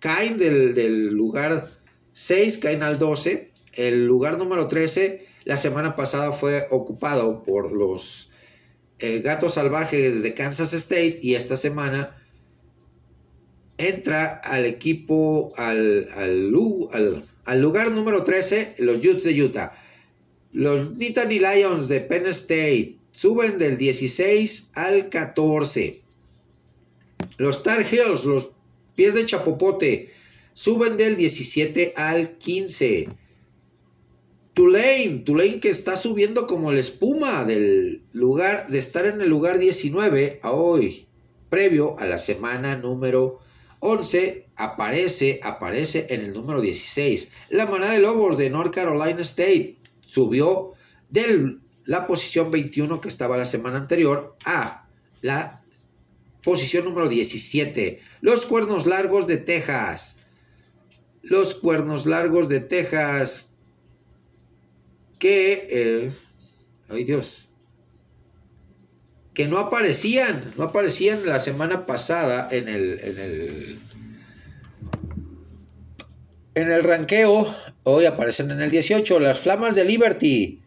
[0.00, 1.68] caen del, del lugar
[2.12, 3.52] 6, caen al 12.
[3.74, 8.32] El lugar número 13, la semana pasada fue ocupado por los
[8.98, 12.16] eh, Gatos Salvajes de Kansas State y esta semana
[13.76, 19.72] entra al equipo, al, al, lugar número 13, los Utes de Utah.
[20.52, 26.02] Los Nittany Lions de Penn State suben del 16 al 14.
[27.38, 28.50] Los Tar Heels, los
[28.94, 30.10] pies de Chapopote,
[30.52, 33.08] suben del 17 al 15.
[34.54, 39.58] Tulane, Tulane que está subiendo como la espuma del lugar, de estar en el lugar
[39.58, 41.06] 19 a hoy,
[41.48, 43.38] previo a la semana número
[43.78, 47.28] 11, aparece, aparece en el número 16.
[47.50, 50.72] La manada de lobos de North Carolina State subió
[51.08, 54.88] de la posición 21 que estaba la semana anterior a
[55.20, 55.57] la
[56.42, 58.00] posición número 17.
[58.20, 60.16] Los cuernos largos de Texas.
[61.22, 63.48] Los cuernos largos de Texas
[65.18, 66.12] que, eh,
[66.88, 67.48] ay Dios,
[69.34, 73.78] que no aparecían, no aparecían la semana pasada en el, en el,
[76.54, 80.62] en el ranqueo, hoy aparecen en el 18, las Flamas de Liberty.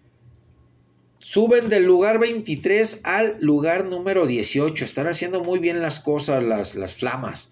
[1.21, 4.83] Suben del lugar 23 al lugar número 18.
[4.83, 7.51] Están haciendo muy bien las cosas las, las flamas.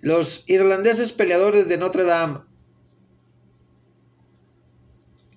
[0.00, 2.40] Los irlandeses peleadores de Notre Dame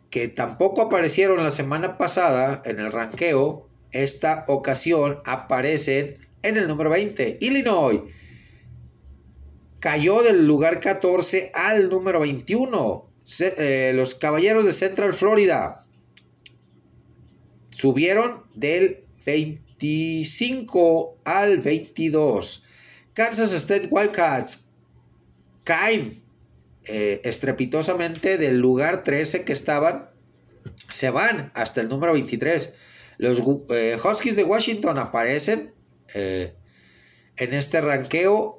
[0.10, 6.90] que tampoco aparecieron la semana pasada en el ranqueo, esta ocasión aparecen en el número
[6.90, 7.38] 20.
[7.42, 8.02] Illinois
[9.80, 13.10] cayó del lugar 14 al número 21.
[13.40, 15.86] Eh, los Caballeros de Central Florida
[17.80, 22.66] subieron del 25 al 22.
[23.14, 24.66] Kansas State Wildcats
[25.64, 26.22] caen
[26.84, 30.10] eh, estrepitosamente del lugar 13 que estaban,
[30.90, 32.74] se van hasta el número 23.
[33.18, 35.74] Los eh, Huskies de Washington aparecen
[36.14, 36.56] eh,
[37.38, 38.59] en este ranqueo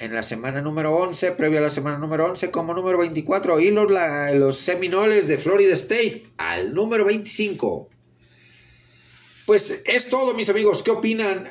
[0.00, 3.60] en la semana número 11, previo a la semana número 11, como número 24.
[3.60, 3.90] Y los,
[4.34, 7.88] los Seminoles de Florida State al número 25.
[9.46, 10.82] Pues es todo, mis amigos.
[10.82, 11.50] ¿Qué opinan?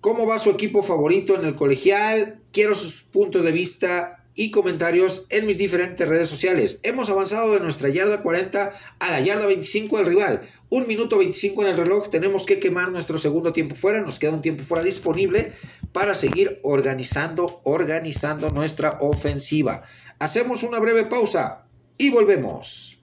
[0.00, 2.40] ¿Cómo va su equipo favorito en el colegial?
[2.52, 6.78] Quiero sus puntos de vista y comentarios en mis diferentes redes sociales.
[6.82, 10.42] Hemos avanzado de nuestra yarda 40 a la yarda 25 del rival.
[10.68, 12.10] Un minuto 25 en el reloj.
[12.10, 14.02] Tenemos que quemar nuestro segundo tiempo fuera.
[14.02, 15.52] Nos queda un tiempo fuera disponible
[15.92, 19.82] para seguir organizando, organizando nuestra ofensiva.
[20.18, 21.66] Hacemos una breve pausa
[21.96, 22.98] y volvemos.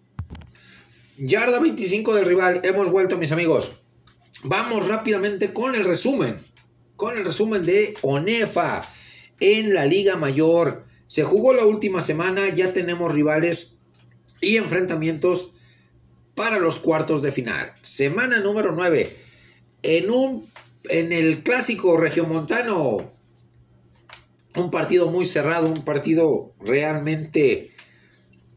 [1.17, 2.61] Yarda 25 del rival.
[2.63, 3.73] Hemos vuelto, mis amigos.
[4.43, 6.37] Vamos rápidamente con el resumen.
[6.95, 8.87] Con el resumen de ONEFA
[9.39, 10.92] en la Liga Mayor.
[11.13, 13.75] Se jugó la última semana, ya tenemos rivales
[14.41, 15.51] y enfrentamientos
[16.33, 17.71] para los cuartos de final.
[17.83, 19.15] Semana número 9.
[19.83, 20.49] En, un,
[20.85, 23.11] en el clásico regiomontano,
[24.55, 27.75] un partido muy cerrado, un partido realmente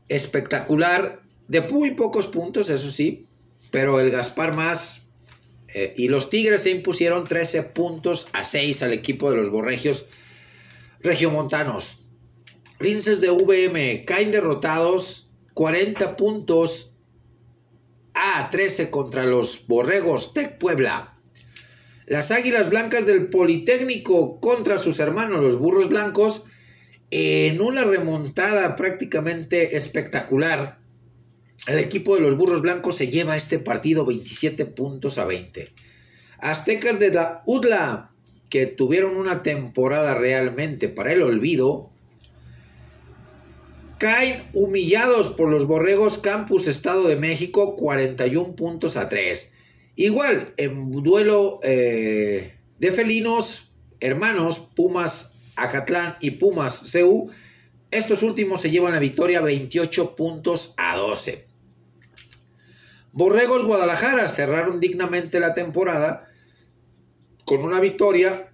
[0.09, 3.27] espectacular, de muy pocos puntos, eso sí,
[3.71, 5.09] pero el Gaspar más
[5.75, 10.07] eh, y los Tigres se impusieron 13 puntos a 6 al equipo de los Borregios
[11.01, 12.06] regiomontanos.
[12.79, 16.93] Linces de VM caen derrotados 40 puntos
[18.13, 21.19] a 13 contra los Borregos Tec Puebla.
[22.07, 26.45] Las Águilas Blancas del Politécnico contra sus hermanos los Burros Blancos
[27.11, 30.79] en una remontada prácticamente espectacular.
[31.67, 35.73] El equipo de los Burros Blancos se lleva este partido 27 puntos a 20.
[36.39, 38.11] Aztecas de la UDLA,
[38.51, 41.91] que tuvieron una temporada realmente para el olvido,
[43.99, 49.53] caen humillados por los Borregos Campus Estado de México 41 puntos a 3.
[49.97, 57.31] Igual, en duelo eh, de felinos, hermanos, Pumas Acatlán y Pumas CU.
[57.91, 61.47] Estos últimos se llevan la victoria 28 puntos a 12.
[63.13, 66.29] Borregos Guadalajara cerraron dignamente la temporada
[67.47, 68.53] con una victoria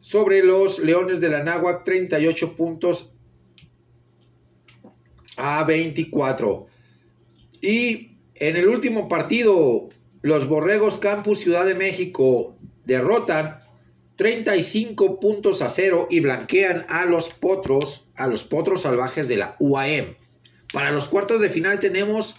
[0.00, 3.15] sobre los Leones de la Náhuac 38 puntos
[5.36, 6.66] a 24.
[7.60, 9.88] Y en el último partido,
[10.22, 13.58] los Borregos Campus Ciudad de México derrotan
[14.16, 19.56] 35 puntos a cero y blanquean a los potros, a los potros salvajes de la
[19.58, 20.16] UAM.
[20.72, 22.36] Para los cuartos de final tenemos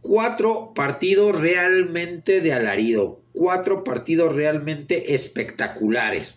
[0.00, 6.36] cuatro partidos realmente de alarido, cuatro partidos realmente espectaculares.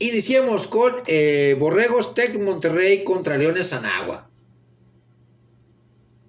[0.00, 4.28] Iniciemos con eh, Borregos Tech Monterrey contra Leones Anáhuac.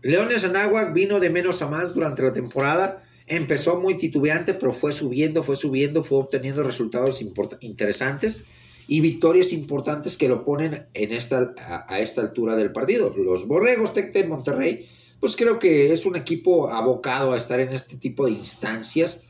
[0.03, 4.91] Leones Anáhuac vino de menos a más durante la temporada Empezó muy titubeante, pero fue
[4.91, 7.23] subiendo, fue subiendo, fue obteniendo resultados
[7.61, 8.43] interesantes
[8.89, 11.53] y victorias importantes que lo ponen en esta,
[11.87, 13.15] a, esta altura del partido.
[13.15, 14.85] Los Borregos Tec de Monterrey,
[15.21, 19.23] pues creo que es un equipo abocado a estar en este tipo de instancias.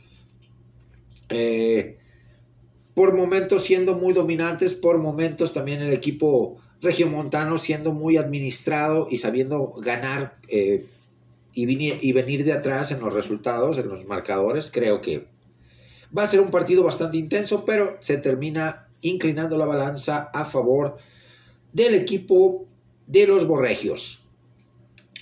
[1.29, 1.99] Eh,
[2.93, 9.19] por momentos siendo muy dominantes, por momentos también el equipo regiomontano siendo muy administrado y
[9.19, 10.85] sabiendo ganar eh,
[11.53, 15.27] y, venir de atrás en los resultados, en los marcadores, creo que
[16.17, 20.97] va a ser un partido bastante intenso, pero se termina inclinando la balanza a favor
[21.73, 22.67] del equipo
[23.07, 24.25] de los Borregios.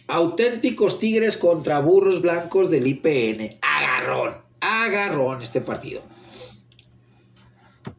[0.07, 3.59] Auténticos Tigres contra Burros Blancos del IPN.
[3.61, 6.01] Agarrón, agarrón este partido.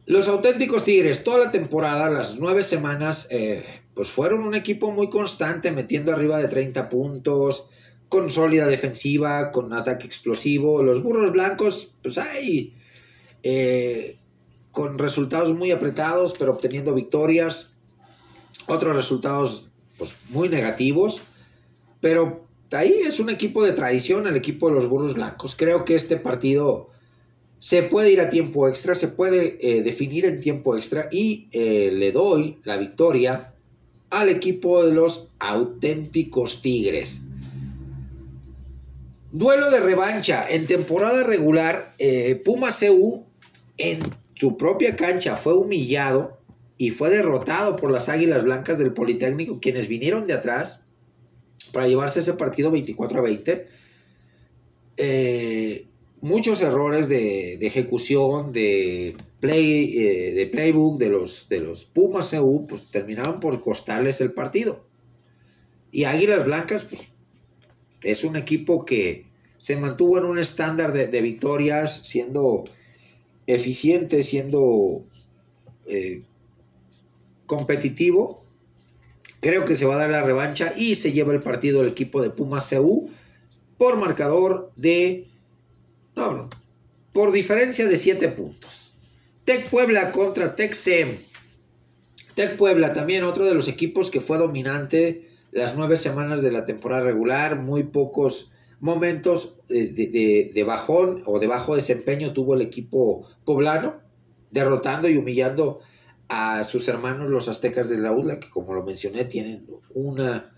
[0.05, 5.09] Los auténticos Tigres, toda la temporada, las nueve semanas, eh, pues fueron un equipo muy
[5.09, 7.67] constante, metiendo arriba de 30 puntos,
[8.09, 10.81] con sólida defensiva, con ataque explosivo.
[10.81, 12.73] Los burros blancos, pues hay
[13.43, 14.17] eh,
[14.71, 17.73] con resultados muy apretados, pero obteniendo victorias.
[18.67, 21.21] Otros resultados, pues muy negativos.
[22.01, 25.55] Pero ahí es un equipo de tradición, el equipo de los burros blancos.
[25.55, 26.89] Creo que este partido
[27.61, 31.91] se puede ir a tiempo extra, se puede eh, definir en tiempo extra y eh,
[31.93, 33.53] le doy la victoria
[34.09, 37.21] al equipo de los auténticos Tigres.
[39.31, 40.43] Duelo de revancha.
[40.49, 43.25] En temporada regular, eh, Puma CU
[43.77, 43.99] en
[44.33, 46.39] su propia cancha fue humillado
[46.79, 50.85] y fue derrotado por las Águilas Blancas del Politécnico, quienes vinieron de atrás
[51.73, 53.67] para llevarse ese partido 24 a 20.
[54.97, 55.90] Eh,
[56.21, 62.67] muchos errores de, ejecución, de, play, eh, de playbook de los, de los Pumas CU,
[62.67, 64.85] pues terminaron por costarles el partido.
[65.91, 67.11] Y Águilas Blancas, pues
[68.01, 69.25] es un equipo que
[69.57, 72.63] se mantuvo en un estándar de, victorias, siendo
[73.45, 75.05] eficiente, siendo
[75.87, 76.23] eh,
[77.45, 78.43] competitivo.
[79.39, 82.21] Creo que se va a dar la revancha y se lleva el partido el equipo
[82.21, 83.09] de Pumas CU
[83.77, 85.27] por marcador de.
[87.13, 88.93] Por diferencia de 7 puntos.
[89.43, 91.17] Tec Puebla contra Tec SEM.
[92.35, 96.65] Tec Puebla también otro de los equipos que fue dominante las nueve semanas de la
[96.65, 103.99] temporada regular, muy pocos momentos de, bajón o de bajo desempeño tuvo el equipo poblano,
[104.49, 105.79] derrotando y humillando
[106.29, 110.55] a sus hermanos los aztecas de la UDLA, que como lo mencioné, tienen una...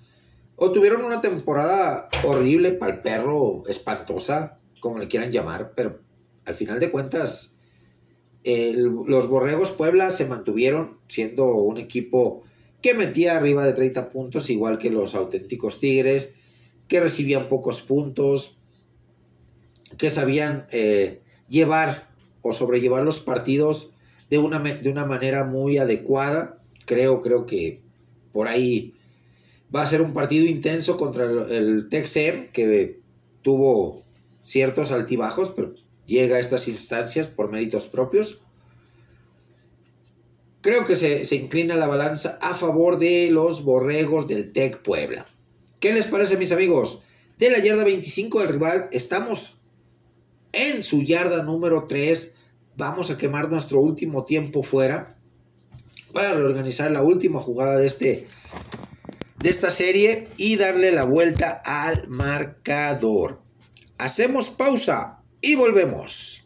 [0.56, 6.02] o tuvieron una temporada horrible para el perro, espantosa, como le quieran llamar, pero
[6.44, 7.56] al final de cuentas,
[8.44, 12.44] los Borregos Puebla se mantuvieron siendo un equipo
[12.82, 16.34] que metía arriba de 30 puntos, igual que los auténticos Tigres,
[16.90, 18.58] que recibían pocos puntos,
[19.98, 22.10] que sabían eh, llevar
[22.42, 23.94] o sobrellevar los partidos
[24.30, 26.58] de una, de una manera muy adecuada.
[26.84, 27.80] Creo, creo que
[28.34, 28.96] por ahí
[29.74, 33.00] va a ser un partido intenso contra el, el Texem, que
[33.42, 34.03] tuvo
[34.44, 35.74] ciertos altibajos, pero
[36.06, 38.44] llega a estas instancias por méritos propios
[40.64, 45.26] creo que se, inclina la balanza a favor de los borregos del TEC Puebla.
[45.80, 47.04] ¿Qué les parece, mis amigos?
[47.38, 49.58] De la yarda 25 del rival, estamos
[50.54, 52.36] en su yarda número 3.
[52.78, 55.18] Vamos a quemar nuestro último tiempo fuera
[56.14, 58.28] para reorganizar la última jugada de, este,
[59.40, 63.43] de esta serie y darle la vuelta al marcador.
[63.98, 66.44] Hacemos pausa y volvemos.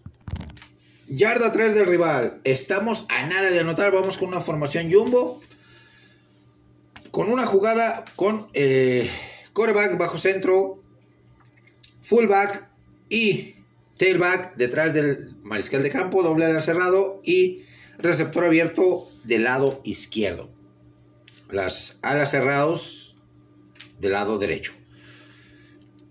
[1.07, 2.41] Yarda 3 del rival.
[2.43, 3.91] Estamos a nada de anotar.
[3.91, 5.41] Vamos con una formación jumbo.
[7.11, 9.09] Con una jugada con eh,
[9.53, 10.83] coreback bajo centro,
[12.01, 12.69] fullback
[13.09, 13.55] y
[13.97, 17.63] tailback detrás del mariscal de campo, doble ala cerrado y
[17.97, 20.49] receptor abierto del lado izquierdo.
[21.49, 23.17] Las alas cerrados
[23.99, 24.73] del lado derecho.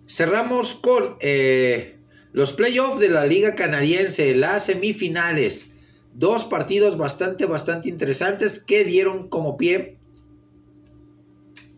[0.07, 1.97] Cerramos con eh,
[2.33, 5.73] los playoffs de la Liga Canadiense, las semifinales.
[6.15, 9.99] Dos partidos bastante, bastante interesantes que dieron como pie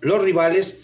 [0.00, 0.80] los rivales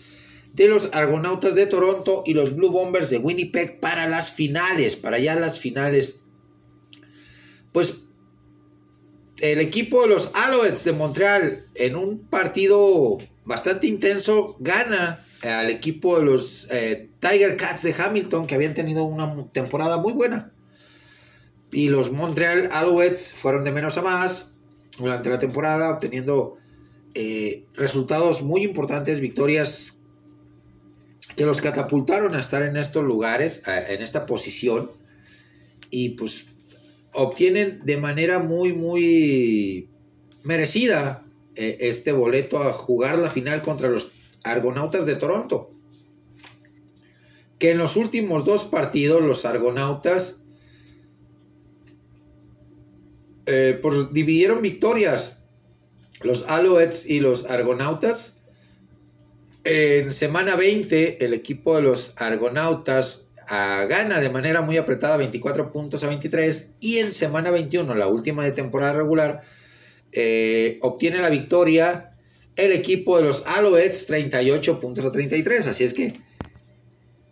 [0.55, 5.19] de los Argonautas de Toronto y los Blue Bombers de Winnipeg para las finales, para
[5.19, 6.21] ya las finales.
[7.73, 8.05] Pues
[9.41, 16.19] el equipo de los Alouettes de Montreal en un partido bastante intenso gana al equipo
[16.19, 20.53] de los eh, Tiger Cats de Hamilton que habían tenido una temporada muy buena.
[21.71, 24.55] Y los Montreal Alouettes fueron de menos a más
[24.99, 26.57] durante la temporada obteniendo
[27.15, 30.03] eh, resultados muy importantes, victorias
[31.37, 34.91] que los catapultaron a estar en estos lugares, en esta posición.
[35.91, 36.47] Y pues
[37.13, 39.91] obtienen de manera muy, muy
[40.45, 41.24] merecida
[41.57, 45.71] eh, este boleto a jugar la final contra los Argonautas de Toronto.
[47.59, 50.43] Que en los últimos dos partidos los Argonautas
[53.47, 55.47] eh, pues dividieron victorias.
[56.23, 58.41] Los Alouettes y los Argonautas.
[59.65, 66.03] En semana 20, el equipo de los Argonautas gana de manera muy apretada 24 puntos
[66.03, 69.43] a 23 y en semana 21, la última de temporada regular,
[70.15, 72.11] eh, obtiene la victoria
[72.57, 75.67] el equipo de los Alouettes 38 puntos a 33.
[75.67, 76.21] Así es que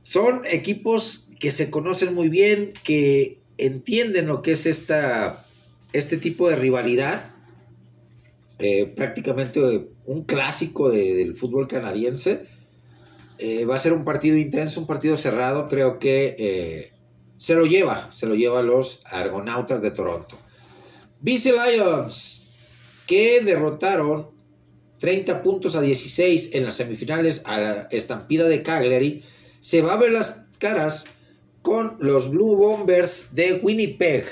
[0.02, 5.44] son equipos que se conocen muy bien, que entienden lo que es esta,
[5.92, 7.30] este tipo de rivalidad.
[8.58, 9.60] Eh, prácticamente
[10.04, 12.46] un clásico del fútbol canadiense
[13.38, 15.68] eh, va a ser un partido intenso, un partido cerrado.
[15.68, 16.90] Creo que
[17.36, 20.36] se lo lleva, se lo lleva a los Argonautas de Toronto.
[21.20, 22.41] BC Lions,
[23.06, 24.28] que derrotaron
[24.98, 29.22] 30 puntos a 16 en las semifinales a la estampida de Cagliari,
[29.60, 31.06] se va a ver las caras
[31.62, 34.24] con los Blue Bombers de Winnipeg,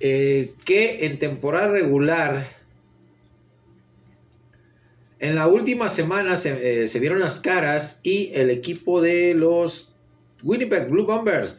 [0.00, 2.46] eh, que en temporada regular
[5.18, 9.94] en la última semana eh, se, vieron las caras y el equipo de los
[10.42, 11.58] Winnipeg Blue Bombers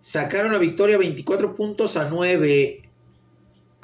[0.00, 2.85] sacaron la victoria 24 puntos a 9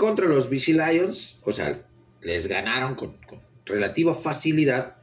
[0.03, 1.39] contra los BC Lions.
[1.45, 1.81] O sea,
[2.23, 3.17] les ganaron con,
[3.65, 4.97] relativa facilidad.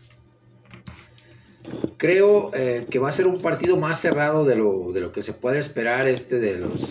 [1.96, 5.22] Creo eh, que va a ser un partido más cerrado de lo, de lo que
[5.22, 6.82] se puede esperar este de los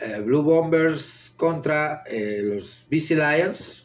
[0.00, 2.04] eh, Blue Bombers contra
[2.42, 3.84] los BC Lions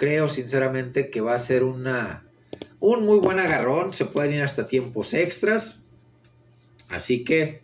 [0.00, 2.24] creo sinceramente que va a ser una,
[2.78, 3.92] un muy buen agarrón.
[3.92, 5.80] Se pueden ir hasta tiempos extras.
[6.88, 7.60] Así que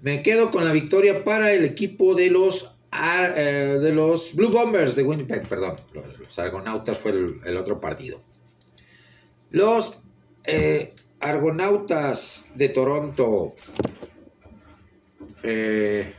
[0.00, 4.96] me quedo con la victoria para el equipo de los, eh, de los Blue Bombers
[4.96, 5.46] de Winnipeg.
[5.46, 5.76] Perdón,
[6.18, 8.22] los Argonautas fue el, otro partido.
[9.50, 10.00] Los
[10.44, 13.54] eh, Argonautas de Toronto.
[15.42, 16.12] Eh,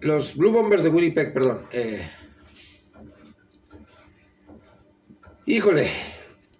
[0.00, 1.66] los Blue Bombers de Winnipeg, perdón.
[5.46, 5.88] Híjole,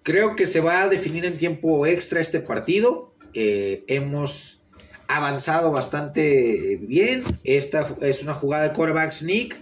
[0.03, 3.13] creo que se va a definir en tiempo extra este partido.
[3.33, 4.62] Hemos
[5.07, 7.23] avanzado bastante bien.
[7.43, 9.59] Esta es una jugada de quarterback sneak,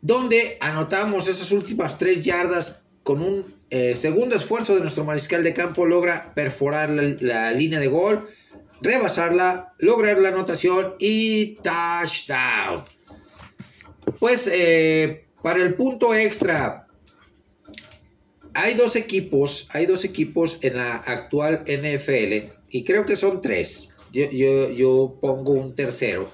[0.00, 5.54] donde anotamos esas últimas tres yardas con un eh, segundo esfuerzo de nuestro mariscal de
[5.54, 5.86] campo.
[5.86, 8.28] Logra perforar la, línea de gol,
[8.80, 12.84] rebasarla, lograr la anotación y touchdown.
[14.18, 16.86] Pues eh, para el punto extra,
[18.54, 23.91] hay dos equipos, hay dos equipos en la actual NFL y creo que son tres.
[24.12, 26.30] Yo, yo, pongo un tercero.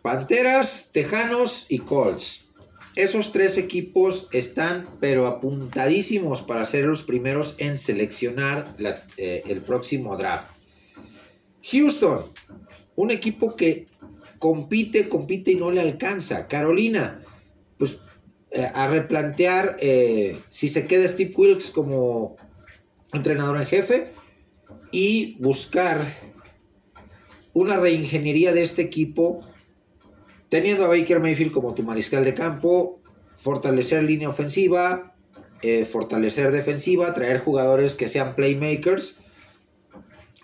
[0.00, 2.52] Panteras, Tejanos y Colts.
[2.94, 8.76] Esos tres equipos están pero apuntadísimos para ser los primeros en seleccionar
[9.16, 10.48] eh, el próximo draft.
[11.72, 12.20] Houston,
[12.94, 13.88] un equipo que
[14.38, 16.46] compite, compite y no le alcanza.
[16.46, 17.20] Carolina,
[17.76, 17.98] pues
[18.52, 22.36] eh, a replantear eh, si se queda Steve Wilkes como
[23.12, 24.14] entrenador en jefe
[24.94, 26.00] y buscar
[27.52, 29.44] una reingeniería de este equipo
[30.48, 33.00] teniendo a Baker Mayfield como tu mariscal de campo,
[33.36, 35.16] fortalecer línea ofensiva,
[35.62, 39.18] eh, fortalecer defensiva, traer jugadores que sean playmakers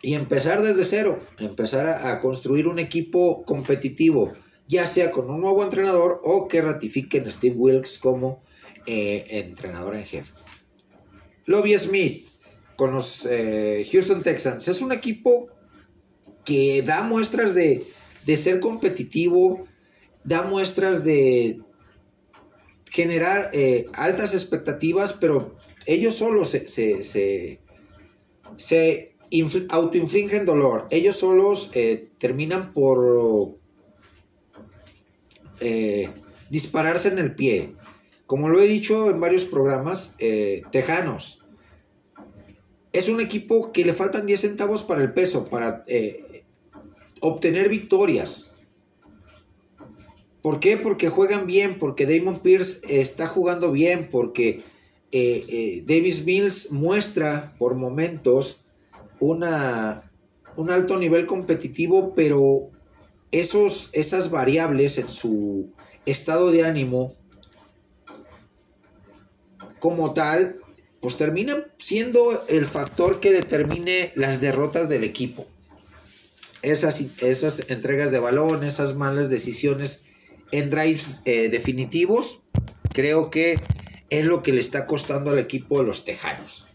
[0.03, 4.34] y empezar desde cero, empezar a construir un equipo competitivo
[4.70, 8.40] ya sea con un nuevo entrenador o que ratifiquen a Steve Wilkes como
[8.86, 10.32] eh, entrenador en jefe.
[11.46, 12.29] Lobby Smith
[12.80, 15.50] con los eh, Houston Texans es un equipo
[16.46, 17.84] que da muestras de,
[18.36, 19.66] ser competitivo,
[20.24, 21.60] da muestras de
[22.90, 26.68] generar eh, altas expectativas, pero ellos solos se,
[27.02, 27.60] se,
[28.56, 29.12] se,
[29.68, 30.88] autoinfligen dolor.
[30.88, 33.58] Ellos solos eh, terminan por
[36.48, 37.74] dispararse en el pie.
[38.24, 40.16] Como lo he dicho en varios programas,
[40.72, 41.39] Tejanos
[42.93, 46.45] es un equipo que le faltan 10 centavos para el peso, para eh,
[47.20, 48.53] obtener victorias.
[50.43, 50.76] ¿Por qué?
[50.76, 54.62] Porque juegan bien, porque Damon Pierce está jugando bien, porque
[55.12, 58.64] eh, eh, Davis Mills muestra por momentos
[59.18, 60.11] una,
[60.57, 62.70] un alto nivel competitivo, pero
[63.30, 65.70] esos, esas variables en su
[66.07, 67.14] estado de ánimo
[69.78, 70.59] como tal
[71.01, 75.46] pues termina siendo el factor que determine las derrotas del equipo.
[76.62, 80.05] Esas, esas entregas de balón, esas malas decisiones
[80.53, 82.42] en drives eh, definitivos,
[82.92, 83.59] creo que
[84.11, 86.66] es lo que le está costando al equipo de los Tejanos.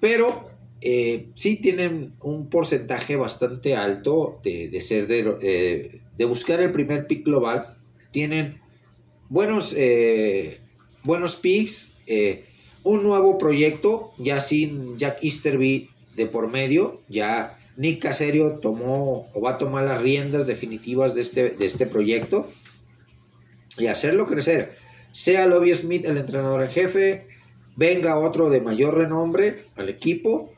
[0.00, 0.50] Pero
[0.80, 7.06] eh, sí tienen un porcentaje bastante alto de, ser de, eh, de, buscar el primer
[7.06, 7.66] pick global.
[8.10, 8.60] Tienen
[9.28, 9.76] buenos,
[11.04, 11.96] buenos picks
[12.82, 19.40] un nuevo proyecto, ya sin Jack Easterby de por medio, ya Nick Caserio tomó o
[19.40, 22.48] va a tomar las riendas definitivas de este, de este proyecto
[23.78, 24.76] y hacerlo crecer.
[25.12, 27.26] Sea Lobby Smith el entrenador en jefe,
[27.76, 30.50] venga otro de mayor renombre al equipo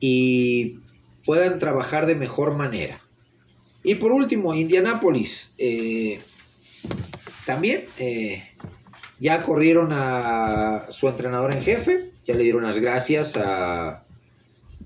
[0.00, 0.78] y
[1.24, 3.00] puedan trabajar de mejor manera.
[3.82, 5.54] Y por último, Indianapolis.
[5.58, 6.20] Eh,
[7.44, 8.42] también eh,
[9.24, 14.04] ya corrieron a su entrenador en jefe, ya le dieron las gracias a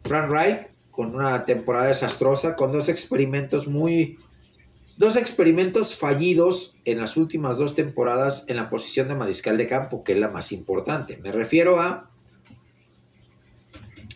[0.04, 4.20] Frank Wright con una temporada desastrosa, con dos experimentos muy...
[4.96, 10.04] Dos experimentos fallidos en las últimas dos temporadas en la posición de mariscal de campo,
[10.04, 11.16] que es la más importante.
[11.16, 12.08] Me refiero a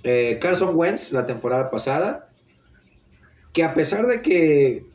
[0.05, 2.29] eh, Carson Wentz la temporada pasada,
[3.53, 4.87] que a pesar de que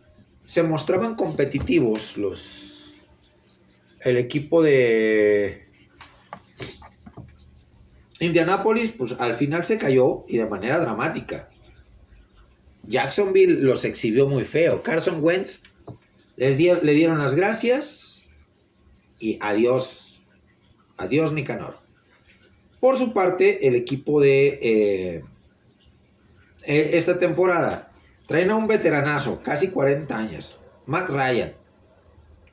[0.46, 2.67] se mostraban competitivos los
[4.08, 5.68] el equipo de
[8.20, 11.50] Indianapolis, pues al final se cayó y de manera dramática.
[12.84, 14.82] Jacksonville los exhibió muy feo.
[14.82, 15.62] Carson Wentz
[16.38, 18.28] les le dieron las gracias
[19.20, 20.22] y adiós,
[20.98, 21.78] adiós Nicanor.
[22.80, 25.24] Por su parte, el equipo de eh,
[26.64, 27.92] e, esta temporada
[28.26, 31.54] traen a un veteranazo, casi 40 años, Matt Ryan,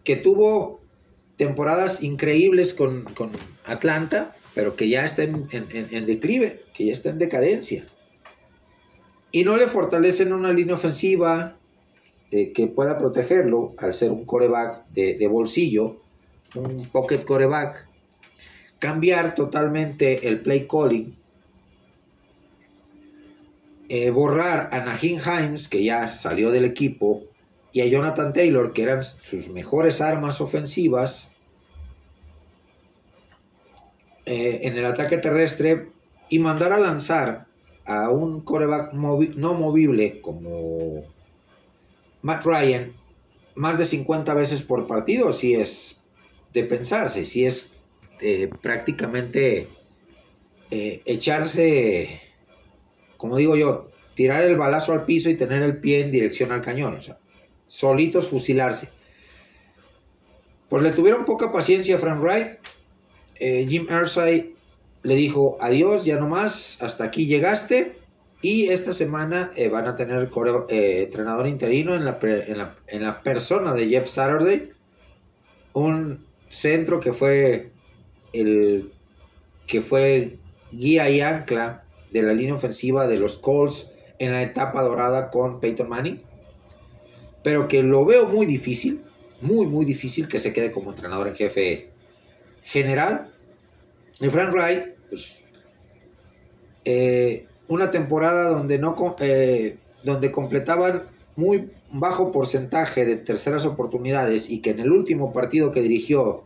[0.03, 0.84] que tuvo
[1.37, 3.07] temporadas increíbles con,
[3.66, 7.87] Atlanta, pero que ya está en, declive, que ya está en decadencia.
[9.32, 11.57] Y no le fortalecen una línea ofensiva
[12.30, 16.01] eh, que pueda protegerlo al ser un coreback de, bolsillo,
[16.55, 17.89] un pocket coreback.
[18.78, 21.14] Cambiar totalmente el play calling.
[23.89, 27.24] Eh, borrar a Najin Himes, que ya salió del equipo,
[27.75, 31.33] y a Jonathan Taylor, que eran sus mejores armas ofensivas
[34.27, 35.89] eh, en el ataque terrestre,
[36.29, 37.49] y mandar a lanzar
[37.85, 41.03] a un coreback no movible como
[42.22, 42.93] Matt Ryan
[43.57, 46.05] más de 50 veces por partido, si es
[46.53, 47.81] de pensarse, si es
[48.20, 49.66] eh, prácticamente
[50.70, 52.20] eh, echarse,
[53.16, 56.62] como digo yo, tirar el balazo al piso y tener el pie en dirección al
[56.62, 56.95] cañón.
[56.95, 57.18] O sea,
[57.67, 58.89] solitos fusilarse.
[60.69, 62.59] Pues le tuvieron poca paciencia a Frank Wright.
[63.37, 64.55] Eh, Jim Irsay
[65.03, 67.99] le dijo adiós, ya no más, hasta aquí llegaste.
[68.43, 70.29] Y esta semana eh, van a tener
[70.69, 72.19] eh, entrenador interino en la,
[72.89, 74.71] en, la, persona de Jeff Saturday,
[75.73, 77.71] un centro que fue
[78.33, 78.93] el
[79.67, 80.39] que fue
[80.71, 85.59] guía y ancla de la línea ofensiva de los Colts en la etapa dorada con
[85.61, 86.23] Peyton Manning
[87.45, 89.03] pero que lo veo muy difícil,
[89.42, 91.90] muy, muy difícil que se quede como entrenador en jefe
[92.62, 93.30] general.
[94.18, 95.42] Y Frank Wright, pues,
[96.86, 101.05] eh, una temporada donde, no, eh, donde completaban
[101.36, 106.45] muy bajo porcentaje de terceras oportunidades y que en el último partido que dirigió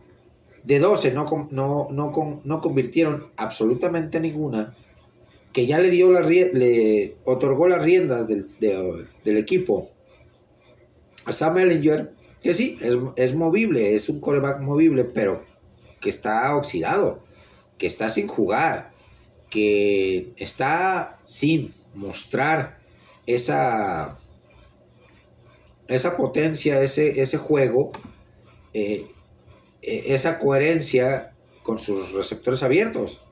[0.65, 4.75] de 12 no, no, no, no convirtieron absolutamente ninguna,
[5.53, 9.89] que ya le dio la le otorgó las riendas del, del equipo
[11.33, 12.77] Sam Ellinger, que sí,
[13.15, 15.43] es, movible, es un coreback movible, pero
[15.99, 17.23] que está oxidado,
[17.77, 18.91] que está sin jugar,
[19.49, 22.79] que está sin mostrar
[23.25, 24.17] esa
[25.87, 27.91] esa potencia, ese, ese juego,
[28.73, 29.07] eh,
[29.81, 33.23] eh, esa coherencia con sus receptores abiertos.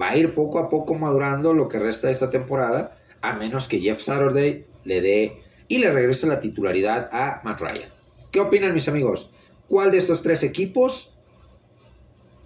[0.00, 3.68] Va a ir poco a poco madurando lo que resta de esta temporada, a menos
[3.68, 7.90] que Jeff Saturday le dé y le regrese la titularidad a Matt Ryan.
[8.30, 9.30] ¿Qué opinan mis amigos?
[9.68, 11.14] ¿Cuál de estos tres equipos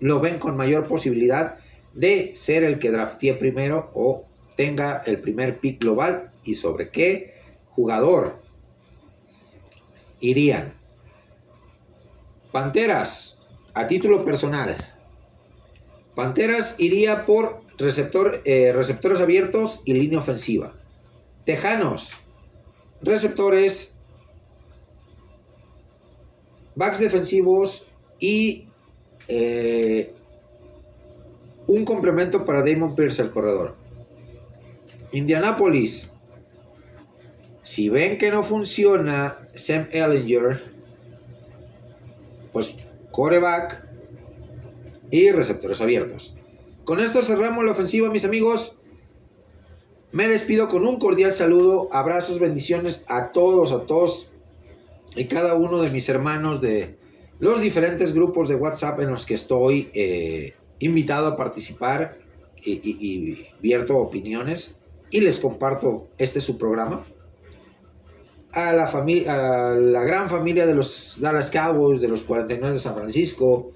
[0.01, 1.57] lo ven con mayor posibilidad
[1.95, 7.35] de ser el que draftee primero o tenga el primer pick global y sobre qué
[7.67, 8.41] jugador
[10.21, 10.75] irían?
[12.53, 13.41] Panteras,
[13.75, 14.77] a título personal.
[16.15, 20.75] Panteras iría por receptor, eh, receptores abiertos y línea ofensiva.
[21.45, 22.15] Tejanos,
[23.03, 23.97] receptores,
[26.75, 27.87] backs defensivos
[28.21, 28.69] y
[29.29, 30.15] eh,
[31.67, 33.77] un complemento para Damon Pierce, el corredor.
[35.13, 36.11] Indianapolis.
[37.63, 40.63] Si ven que no funciona Sam Ellinger,
[42.53, 42.75] pues
[43.11, 43.87] coreback
[45.11, 46.35] y receptores abiertos.
[46.85, 48.78] Con esto cerramos la ofensiva, mis amigos.
[50.11, 54.31] Me despido con un cordial saludo, abrazos, bendiciones a todos, a todos
[55.15, 56.97] y cada uno de mis hermanos de
[57.41, 62.17] los diferentes grupos de WhatsApp en los que estoy eh, invitado a participar
[62.57, 64.77] y, y, vierto opiniones
[65.11, 67.05] y les comparto este su programa.
[68.53, 72.81] A la, familia, a la gran familia de los Dallas Cowboys, de los 49 de
[72.81, 73.73] San Francisco,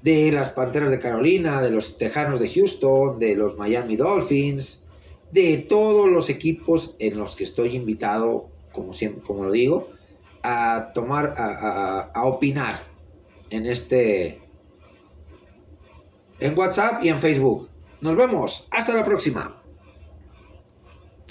[0.00, 4.85] de las Panteras de Carolina, de los Tejanos de Houston, de los Miami Dolphins,
[5.32, 9.88] de todos los equipos en los que estoy invitado, como, siempre, como lo digo,
[10.42, 12.76] a tomar, a, a opinar
[13.50, 14.40] en este,
[16.40, 17.70] en WhatsApp y en Facebook.
[18.00, 19.62] Nos vemos, hasta la próxima.